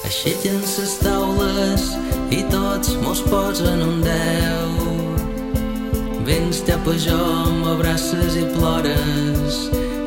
aixequen 0.08 0.62
ses 0.64 0.96
taules 1.04 1.90
i 2.32 2.40
tots 2.54 2.96
mos 3.04 3.20
posen 3.28 3.84
un 3.84 4.00
10 4.06 4.58
Vens 6.28 6.64
cap 6.68 6.88
a 6.88 6.96
jo, 7.00 7.20
m'abraces 7.62 8.36
i 8.36 8.48
plores 8.56 9.60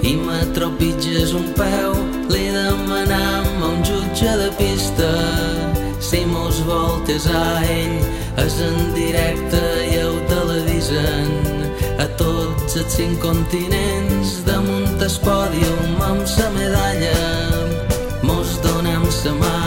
i 0.04 0.16
me 0.16 0.40
tropitges 0.52 1.32
un 1.32 1.46
peu. 1.56 1.94
Li 2.28 2.48
demanam 2.52 3.46
a 3.62 3.68
un 3.68 3.80
jutge 3.84 4.32
de 4.42 4.50
pista 4.58 5.08
si 6.00 6.24
mos 6.26 6.60
vol 6.68 7.00
casar 7.08 7.64
ell. 7.64 7.96
És 8.44 8.60
en 8.64 8.92
directe 8.96 9.62
i 9.86 10.02
ho 10.04 10.12
televisen 10.28 11.30
a 11.46 11.49
els 12.78 12.92
cinc 12.94 13.18
continents 13.18 14.44
damunt 14.46 15.00
el 15.02 15.14
pòdium 15.24 16.02
amb 16.06 16.22
sa 16.28 16.46
medalla 16.54 17.16
mos 18.22 18.52
donem 18.62 19.06
sa 19.10 19.32
mà 19.40 19.58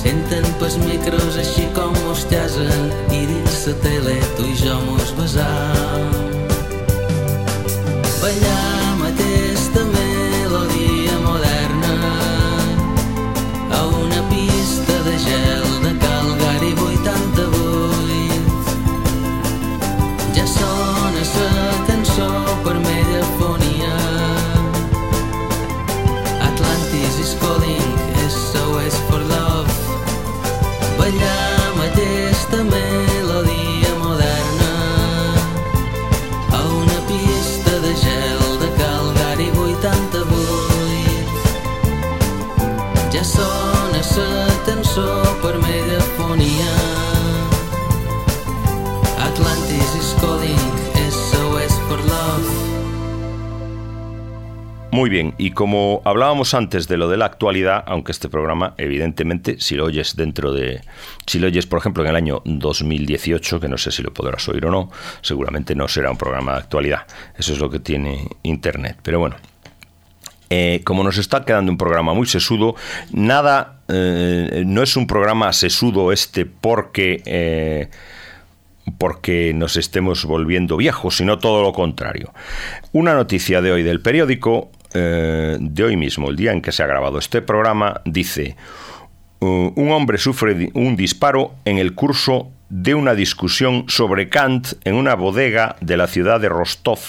Senten 0.00 0.44
pels 0.60 0.76
micros 0.84 1.38
així 1.40 1.64
com 1.76 1.96
mos 2.04 2.26
casen 2.28 2.92
i 3.08 3.22
dins 3.30 3.62
la 3.68 3.74
tele 3.84 4.18
tu 4.36 4.48
i 4.48 4.58
jo 4.64 4.76
mos 4.88 5.14
besam. 5.16 6.12
Ballam 8.20 8.79
Muy 55.00 55.08
bien, 55.08 55.32
y 55.38 55.52
como 55.52 56.02
hablábamos 56.04 56.52
antes 56.52 56.86
de 56.86 56.98
lo 56.98 57.08
de 57.08 57.16
la 57.16 57.24
actualidad, 57.24 57.84
aunque 57.86 58.12
este 58.12 58.28
programa, 58.28 58.74
evidentemente, 58.76 59.58
si 59.58 59.74
lo 59.74 59.86
oyes 59.86 60.14
dentro 60.14 60.52
de. 60.52 60.82
Si 61.26 61.38
lo 61.38 61.46
oyes, 61.46 61.64
por 61.64 61.78
ejemplo, 61.78 62.02
en 62.02 62.10
el 62.10 62.16
año 62.16 62.42
2018, 62.44 63.60
que 63.60 63.68
no 63.70 63.78
sé 63.78 63.92
si 63.92 64.02
lo 64.02 64.12
podrás 64.12 64.46
oír 64.50 64.66
o 64.66 64.70
no, 64.70 64.90
seguramente 65.22 65.74
no 65.74 65.88
será 65.88 66.10
un 66.10 66.18
programa 66.18 66.52
de 66.52 66.58
actualidad. 66.58 67.06
Eso 67.34 67.54
es 67.54 67.60
lo 67.60 67.70
que 67.70 67.78
tiene 67.78 68.28
Internet. 68.42 68.98
Pero 69.02 69.20
bueno, 69.20 69.36
eh, 70.50 70.82
como 70.84 71.02
nos 71.02 71.16
está 71.16 71.46
quedando 71.46 71.72
un 71.72 71.78
programa 71.78 72.12
muy 72.12 72.26
sesudo, 72.26 72.76
nada, 73.10 73.80
eh, 73.88 74.64
no 74.66 74.82
es 74.82 74.98
un 74.98 75.06
programa 75.06 75.50
sesudo 75.54 76.12
este 76.12 76.44
porque, 76.44 77.22
eh, 77.24 77.88
porque 78.98 79.54
nos 79.54 79.78
estemos 79.78 80.26
volviendo 80.26 80.76
viejos, 80.76 81.16
sino 81.16 81.38
todo 81.38 81.62
lo 81.62 81.72
contrario. 81.72 82.34
Una 82.92 83.14
noticia 83.14 83.62
de 83.62 83.72
hoy 83.72 83.82
del 83.82 84.02
periódico, 84.02 84.70
eh, 84.94 85.56
de 85.60 85.84
hoy 85.84 85.96
mismo, 85.96 86.30
el 86.30 86.36
día 86.36 86.52
en 86.52 86.62
que 86.62 86.72
se 86.72 86.82
ha 86.82 86.86
grabado 86.86 87.18
este 87.18 87.42
programa, 87.42 88.00
dice, 88.04 88.56
"Uh, 89.40 89.72
un 89.76 89.90
hombre 89.92 90.18
sufre 90.18 90.70
un 90.74 90.96
disparo 90.96 91.54
en 91.64 91.78
el 91.78 91.94
curso 91.94 92.50
de 92.68 92.94
una 92.94 93.14
discusión 93.14 93.84
sobre 93.88 94.28
Kant 94.28 94.74
en 94.84 94.94
una 94.94 95.14
bodega 95.14 95.76
de 95.80 95.96
la 95.96 96.06
ciudad 96.06 96.40
de 96.40 96.48
Rostov, 96.48 97.00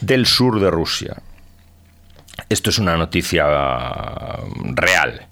del 0.00 0.26
sur 0.26 0.60
de 0.60 0.70
Rusia. 0.70 1.16
Esto 2.48 2.70
es 2.70 2.78
una 2.78 2.96
noticia 2.96 3.46
uh, 3.46 4.74
real. 4.74 5.26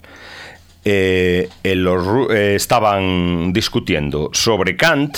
Eh, 0.89 1.49
eh, 1.63 1.85
eh, 2.31 2.53
estaban 2.55 3.51
discutiendo 3.51 4.29
sobre 4.31 4.77
Kant 4.77 5.17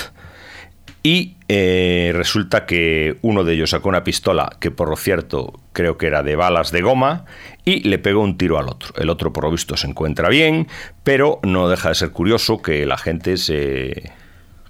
y 1.04 1.36
eh, 1.52 2.12
resulta 2.14 2.68
que 2.68 3.18
uno 3.24 3.44
de 3.44 3.56
ellos 3.56 3.72
sacó 3.72 3.90
una 3.90 4.04
pistola 4.04 4.56
que 4.60 4.70
por 4.70 4.88
lo 4.88 4.96
cierto 4.96 5.60
creo 5.74 5.98
que 5.98 6.06
era 6.06 6.22
de 6.22 6.36
balas 6.36 6.72
de 6.72 6.82
goma 6.84 7.26
y 7.66 7.90
le 7.90 7.98
pegó 7.98 8.22
un 8.22 8.38
tiro 8.38 8.60
al 8.60 8.70
otro. 8.70 8.94
El 8.96 9.10
otro 9.10 9.34
por 9.34 9.46
lo 9.46 9.52
visto 9.52 9.76
se 9.76 9.88
encuentra 9.88 10.30
bien, 10.30 10.68
pero 11.04 11.40
no 11.42 11.68
deja 11.68 11.90
de 11.90 11.96
ser 11.96 12.12
curioso 12.12 12.62
que 12.62 12.86
la 12.86 12.98
gente 13.00 13.36
se 13.38 14.12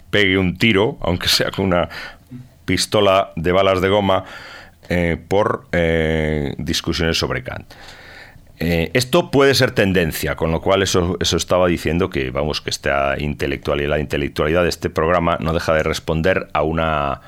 pegue 0.10 0.38
un 0.38 0.58
tiro, 0.58 0.98
aunque 1.02 1.28
sea 1.28 1.52
con 1.52 1.66
una 1.66 1.90
pistola 2.64 3.34
de 3.36 3.52
balas 3.52 3.82
de 3.82 3.90
goma, 3.90 4.24
eh, 4.88 5.18
por 5.28 5.68
eh, 5.74 6.56
discusiones 6.58 7.18
sobre 7.18 7.44
Kant. 7.44 7.74
Eh, 8.60 8.92
esto 8.94 9.32
puede 9.32 9.56
ser 9.56 9.72
tendencia, 9.72 10.36
con 10.36 10.52
lo 10.52 10.62
cual 10.62 10.84
eso, 10.84 11.18
eso 11.22 11.38
estaba 11.38 11.68
diciendo 11.68 12.10
que, 12.10 12.30
vamos, 12.30 12.60
que 12.60 12.70
esta 12.70 13.16
intelectualidad, 13.18 13.90
la 13.90 14.00
intelectualidad 14.00 14.64
de 14.64 14.70
este 14.70 14.90
programa 14.90 15.38
no 15.40 15.54
deja 15.54 15.74
de 15.74 15.84
responder 15.84 16.50
a 16.54 16.64
una, 16.64 17.22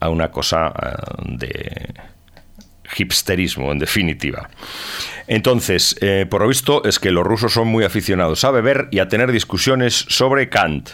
a 0.00 0.08
una 0.08 0.30
cosa 0.30 0.72
eh, 0.82 1.36
de 1.36 1.94
hipsterismo, 2.96 3.72
en 3.72 3.78
definitiva. 3.78 4.48
Entonces, 5.26 5.96
eh, 6.00 6.24
por 6.28 6.40
lo 6.40 6.48
visto 6.48 6.82
es 6.84 6.98
que 6.98 7.10
los 7.10 7.26
rusos 7.26 7.52
son 7.52 7.68
muy 7.68 7.84
aficionados 7.84 8.44
a 8.44 8.50
beber 8.50 8.88
y 8.90 9.00
a 9.00 9.08
tener 9.08 9.30
discusiones 9.30 10.06
sobre 10.08 10.48
Kant. 10.48 10.88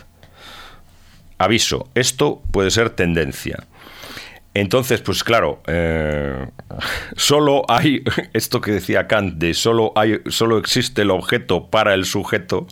Aviso, 1.39 1.91
esto 1.95 2.43
puede 2.51 2.73
ser 2.73 2.91
tendencia. 2.91 3.65
Entonces, 4.55 5.01
pues 5.01 5.25
claro, 5.25 5.61
eh, 5.67 6.47
solo 7.17 7.65
hay 7.69 8.05
esto 8.33 8.61
que 8.61 8.71
decía 8.71 9.09
Kant 9.09 9.35
de 9.35 9.53
solo 9.53 9.93
hay, 9.97 10.21
solo 10.29 10.59
existe 10.59 11.03
el 11.03 11.11
objeto 11.11 11.69
para 11.71 11.95
el 11.95 12.05
sujeto. 12.05 12.67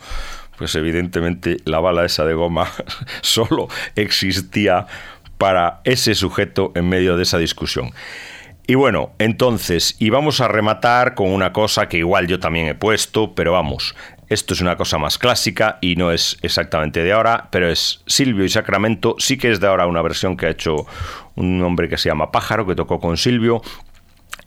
Pues 0.59 0.75
evidentemente 0.77 1.57
la 1.65 1.81
bala 1.81 2.05
esa 2.05 2.25
de 2.25 2.35
goma 2.35 2.71
solo 3.21 3.69
existía 3.97 4.87
para 5.39 5.81
ese 5.83 6.15
sujeto 6.15 6.71
en 6.77 6.89
medio 6.89 7.17
de 7.17 7.25
esa 7.25 7.39
discusión. 7.39 7.93
Y 8.65 8.77
bueno, 8.77 9.11
entonces, 9.19 9.97
y 9.99 10.11
vamos 10.11 10.41
a 10.41 10.47
rematar 10.47 11.15
con 11.15 11.33
una 11.33 11.53
cosa 11.53 11.89
que 11.89 11.99
igual 11.99 12.29
yo 12.29 12.39
también 12.39 12.69
he 12.69 12.77
puesto, 12.77 13.35
pero 13.35 13.51
vamos, 13.51 13.97
esto 14.33 14.55
es 14.55 14.61
una 14.61 14.77
cosa 14.77 14.99
más 14.99 15.19
clásica 15.19 15.79
y 15.81 15.97
no 15.97 16.11
es 16.11 16.39
exactamente 16.43 17.03
de 17.03 17.13
ahora, 17.13 17.49
pero 17.51 17.69
es 17.69 18.03
Silvio 18.07 18.45
y 18.45 18.49
Sacramento, 18.49 19.15
sí 19.19 19.37
que 19.37 19.51
es 19.51 19.61
de 19.61 19.67
ahora 19.67 19.87
una 19.87 20.01
versión 20.01 20.37
que 20.37 20.47
ha 20.47 20.51
hecho 20.51 20.87
un 21.35 21.63
hombre 21.63 21.89
que 21.89 21.99
se 21.99 22.09
llama 22.09 22.33
Pájaro, 22.33 22.67
que 22.67 22.75
tocó 22.75 22.99
con 22.99 23.17
Silvio. 23.17 23.63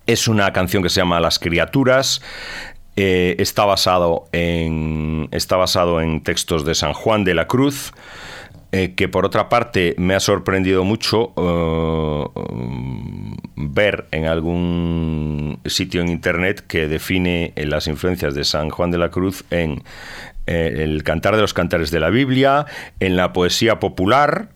Es 0.07 0.27
una 0.27 0.51
canción 0.53 0.81
que 0.81 0.89
se 0.89 1.01
llama 1.01 1.19
Las 1.19 1.39
criaturas. 1.39 2.21
Eh, 2.95 3.35
está, 3.39 3.65
basado 3.65 4.27
en, 4.31 5.27
está 5.31 5.55
basado 5.57 6.01
en 6.01 6.23
textos 6.23 6.65
de 6.65 6.75
San 6.75 6.93
Juan 6.93 7.23
de 7.23 7.33
la 7.33 7.47
Cruz. 7.47 7.91
eh, 8.71 8.93
que 8.95 9.07
por 9.07 9.25
otra 9.25 9.47
parte 9.47 9.95
me 9.97 10.15
ha 10.15 10.19
sorprendido 10.19 10.83
mucho 10.83 11.31
eh, 11.37 12.25
ver 13.55 14.05
en 14.11 14.25
algún 14.25 15.24
sitio 15.67 16.01
en 16.01 16.09
internet 16.09 16.63
que 16.67 16.87
define 16.87 17.53
eh, 17.55 17.65
las 17.65 17.87
influencias 17.87 18.35
de 18.35 18.43
San 18.43 18.69
Juan 18.69 18.91
de 18.91 18.97
la 18.97 19.09
Cruz 19.09 19.43
en 19.49 19.83
eh, 20.47 20.83
el 20.83 21.03
cantar 21.03 21.35
de 21.35 21.41
los 21.41 21.53
cantares 21.53 21.91
de 21.91 21.99
la 21.99 22.09
Biblia, 22.09 22.65
en 22.99 23.15
la 23.15 23.33
poesía 23.33 23.79
popular, 23.79 24.49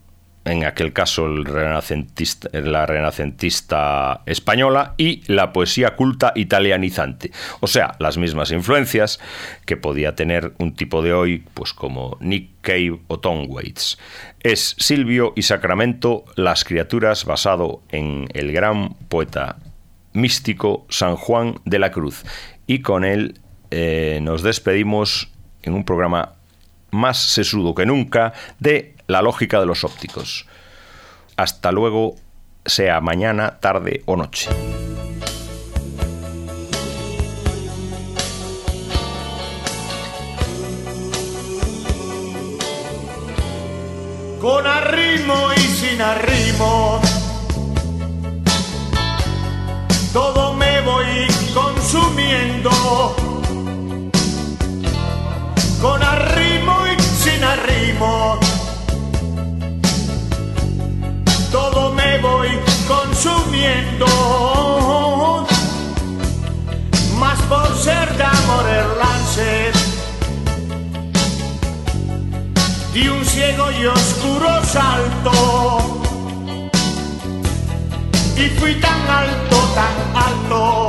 en 0.45 0.65
aquel 0.65 0.93
caso 0.93 1.27
la 1.27 2.85
renacentista 2.85 4.21
española 4.25 4.93
y 4.97 5.21
la 5.31 5.51
poesía 5.53 5.95
culta 5.95 6.31
italianizante. 6.35 7.31
O 7.59 7.67
sea, 7.67 7.95
las 7.99 8.17
mismas 8.17 8.51
influencias 8.51 9.19
que 9.65 9.77
podía 9.77 10.15
tener 10.15 10.53
un 10.57 10.75
tipo 10.75 11.01
de 11.01 11.13
hoy, 11.13 11.43
pues 11.53 11.73
como 11.73 12.17
Nick 12.19 12.49
Cave 12.61 12.99
o 13.07 13.19
Tom 13.19 13.45
Waits. 13.47 13.97
Es 14.41 14.75
Silvio 14.79 15.33
y 15.35 15.41
Sacramento, 15.43 16.23
Las 16.35 16.63
criaturas, 16.63 17.25
basado 17.25 17.81
en 17.89 18.27
el 18.33 18.51
gran 18.51 18.93
poeta 19.09 19.57
místico 20.19 20.85
San 20.89 21.15
Juan 21.15 21.59
de 21.65 21.79
la 21.79 21.91
Cruz. 21.91 22.23
Y 22.67 22.81
con 22.81 23.05
él 23.05 23.39
eh, 23.71 24.19
nos 24.21 24.43
despedimos 24.43 25.31
en 25.61 25.73
un 25.73 25.85
programa 25.85 26.33
más 26.91 27.17
sesudo 27.17 27.75
que 27.75 27.85
nunca 27.85 28.33
de 28.59 28.95
la 29.07 29.21
lógica 29.21 29.59
de 29.59 29.65
los 29.65 29.83
ópticos. 29.83 30.47
Hasta 31.35 31.71
luego, 31.71 32.15
sea 32.65 33.01
mañana, 33.01 33.59
tarde 33.59 34.03
o 34.05 34.15
noche. 34.15 34.49
con 44.39 44.65
arrimo 44.65 45.51
y 45.55 45.59
sin 45.59 46.01
arrimo. 46.01 47.01
Todo 50.13 50.53
me 50.53 50.81
voy 50.81 51.27
consumiendo. 51.53 52.71
Con 55.81 56.03
arrimo 56.03 56.75
y 56.87 57.01
sin 57.01 57.43
arrimo. 57.43 58.39
Todo 61.51 61.93
me 61.93 62.17
voy 62.19 62.49
consumiendo. 62.87 64.07
Más 67.19 67.39
por 67.43 67.75
ser 67.77 68.15
de 68.17 68.23
amor 68.23 68.65
el 68.67 68.97
lance 68.97 69.71
di 72.93 73.07
un 73.07 73.23
ciego 73.23 73.71
y 73.71 73.85
oscuro 73.85 74.63
salto 74.65 75.99
y 78.39 78.47
fui 78.57 78.73
tan 78.75 79.01
alto, 79.09 79.48
tan 79.75 79.95
alto 80.15 80.87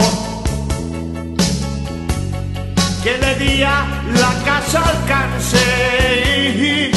que 3.03 3.17
le 3.19 3.35
di 3.37 3.63
a 3.63 3.87
la 4.21 4.33
casa 4.45 4.83
alcance 4.95 6.91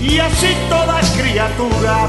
y 0.00 0.18
así 0.18 0.54
toda 0.68 1.00
criatura 1.16 2.08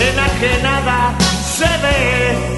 enajenada 0.00 1.14
se 1.56 1.70
ve. 1.82 2.56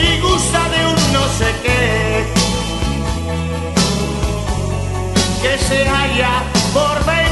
Y 0.00 0.20
gusta 0.20 0.60
de 0.70 0.86
un 0.86 1.12
no 1.12 1.24
sé 1.38 1.48
qué. 1.62 2.26
Que 5.42 5.58
se 5.58 5.88
halla 5.88 6.42
por 6.72 7.04
ventura 7.04 7.25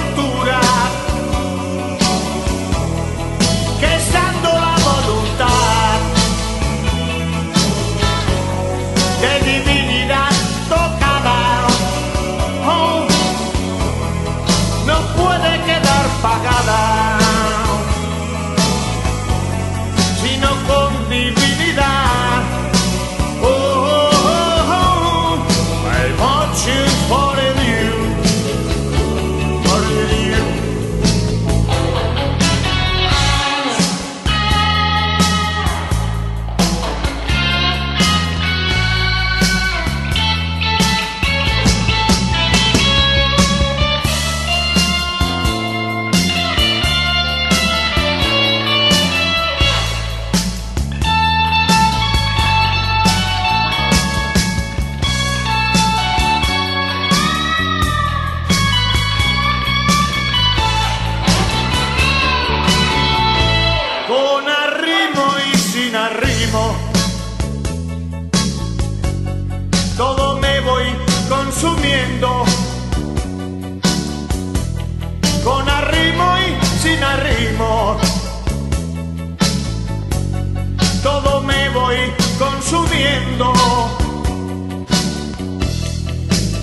consumiendo. 82.64 83.52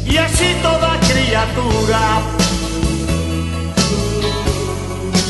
Y 0.06 0.18
así 0.18 0.56
toda 0.62 1.00
criatura 1.00 2.22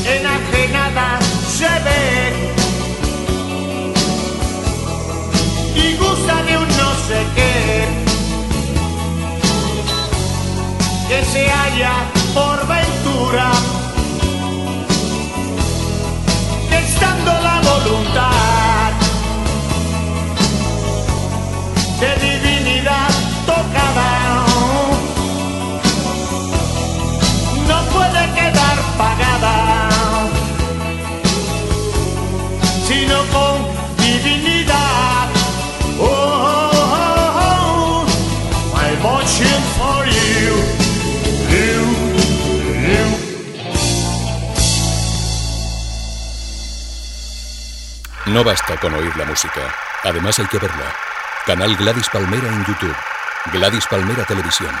enajenada 0.06 1.18
se 1.48 1.68
ve 1.86 2.52
y 5.74 5.96
gusta 5.96 6.42
de 6.42 6.58
un 6.58 6.68
no 6.68 6.90
sé 7.06 7.18
qué 7.36 7.86
que 11.08 11.24
se 11.24 11.48
halla 11.48 11.92
por 12.34 12.66
ventura 12.66 13.52
estando 16.70 17.32
la 17.40 17.51
de 22.02 22.10
divinidad 22.16 23.10
tocada 23.46 24.44
no 27.68 27.78
puede 27.94 28.22
quedar 28.38 28.76
pagada 28.98 29.82
sino 32.88 33.16
con 33.34 33.54
divinidad. 33.98 35.28
Oh, 36.00 36.04
oh, 36.04 36.70
oh, 36.74 37.40
oh. 37.40 38.78
I'm 38.80 39.02
watching 39.02 39.62
for 39.78 40.00
you, 40.18 40.50
you. 41.54 41.80
No 48.26 48.42
basta 48.44 48.76
con 48.78 48.94
oír 48.94 49.16
la 49.16 49.24
música, 49.24 49.62
además 50.04 50.38
hay 50.38 50.46
que 50.46 50.58
verla. 50.58 51.11
Canal 51.46 51.74
Gladys 51.76 52.08
Palmera 52.08 52.46
en 52.46 52.64
YouTube. 52.64 52.96
Gladys 53.52 53.86
Palmera 53.88 54.24
Televisión. 54.24 54.72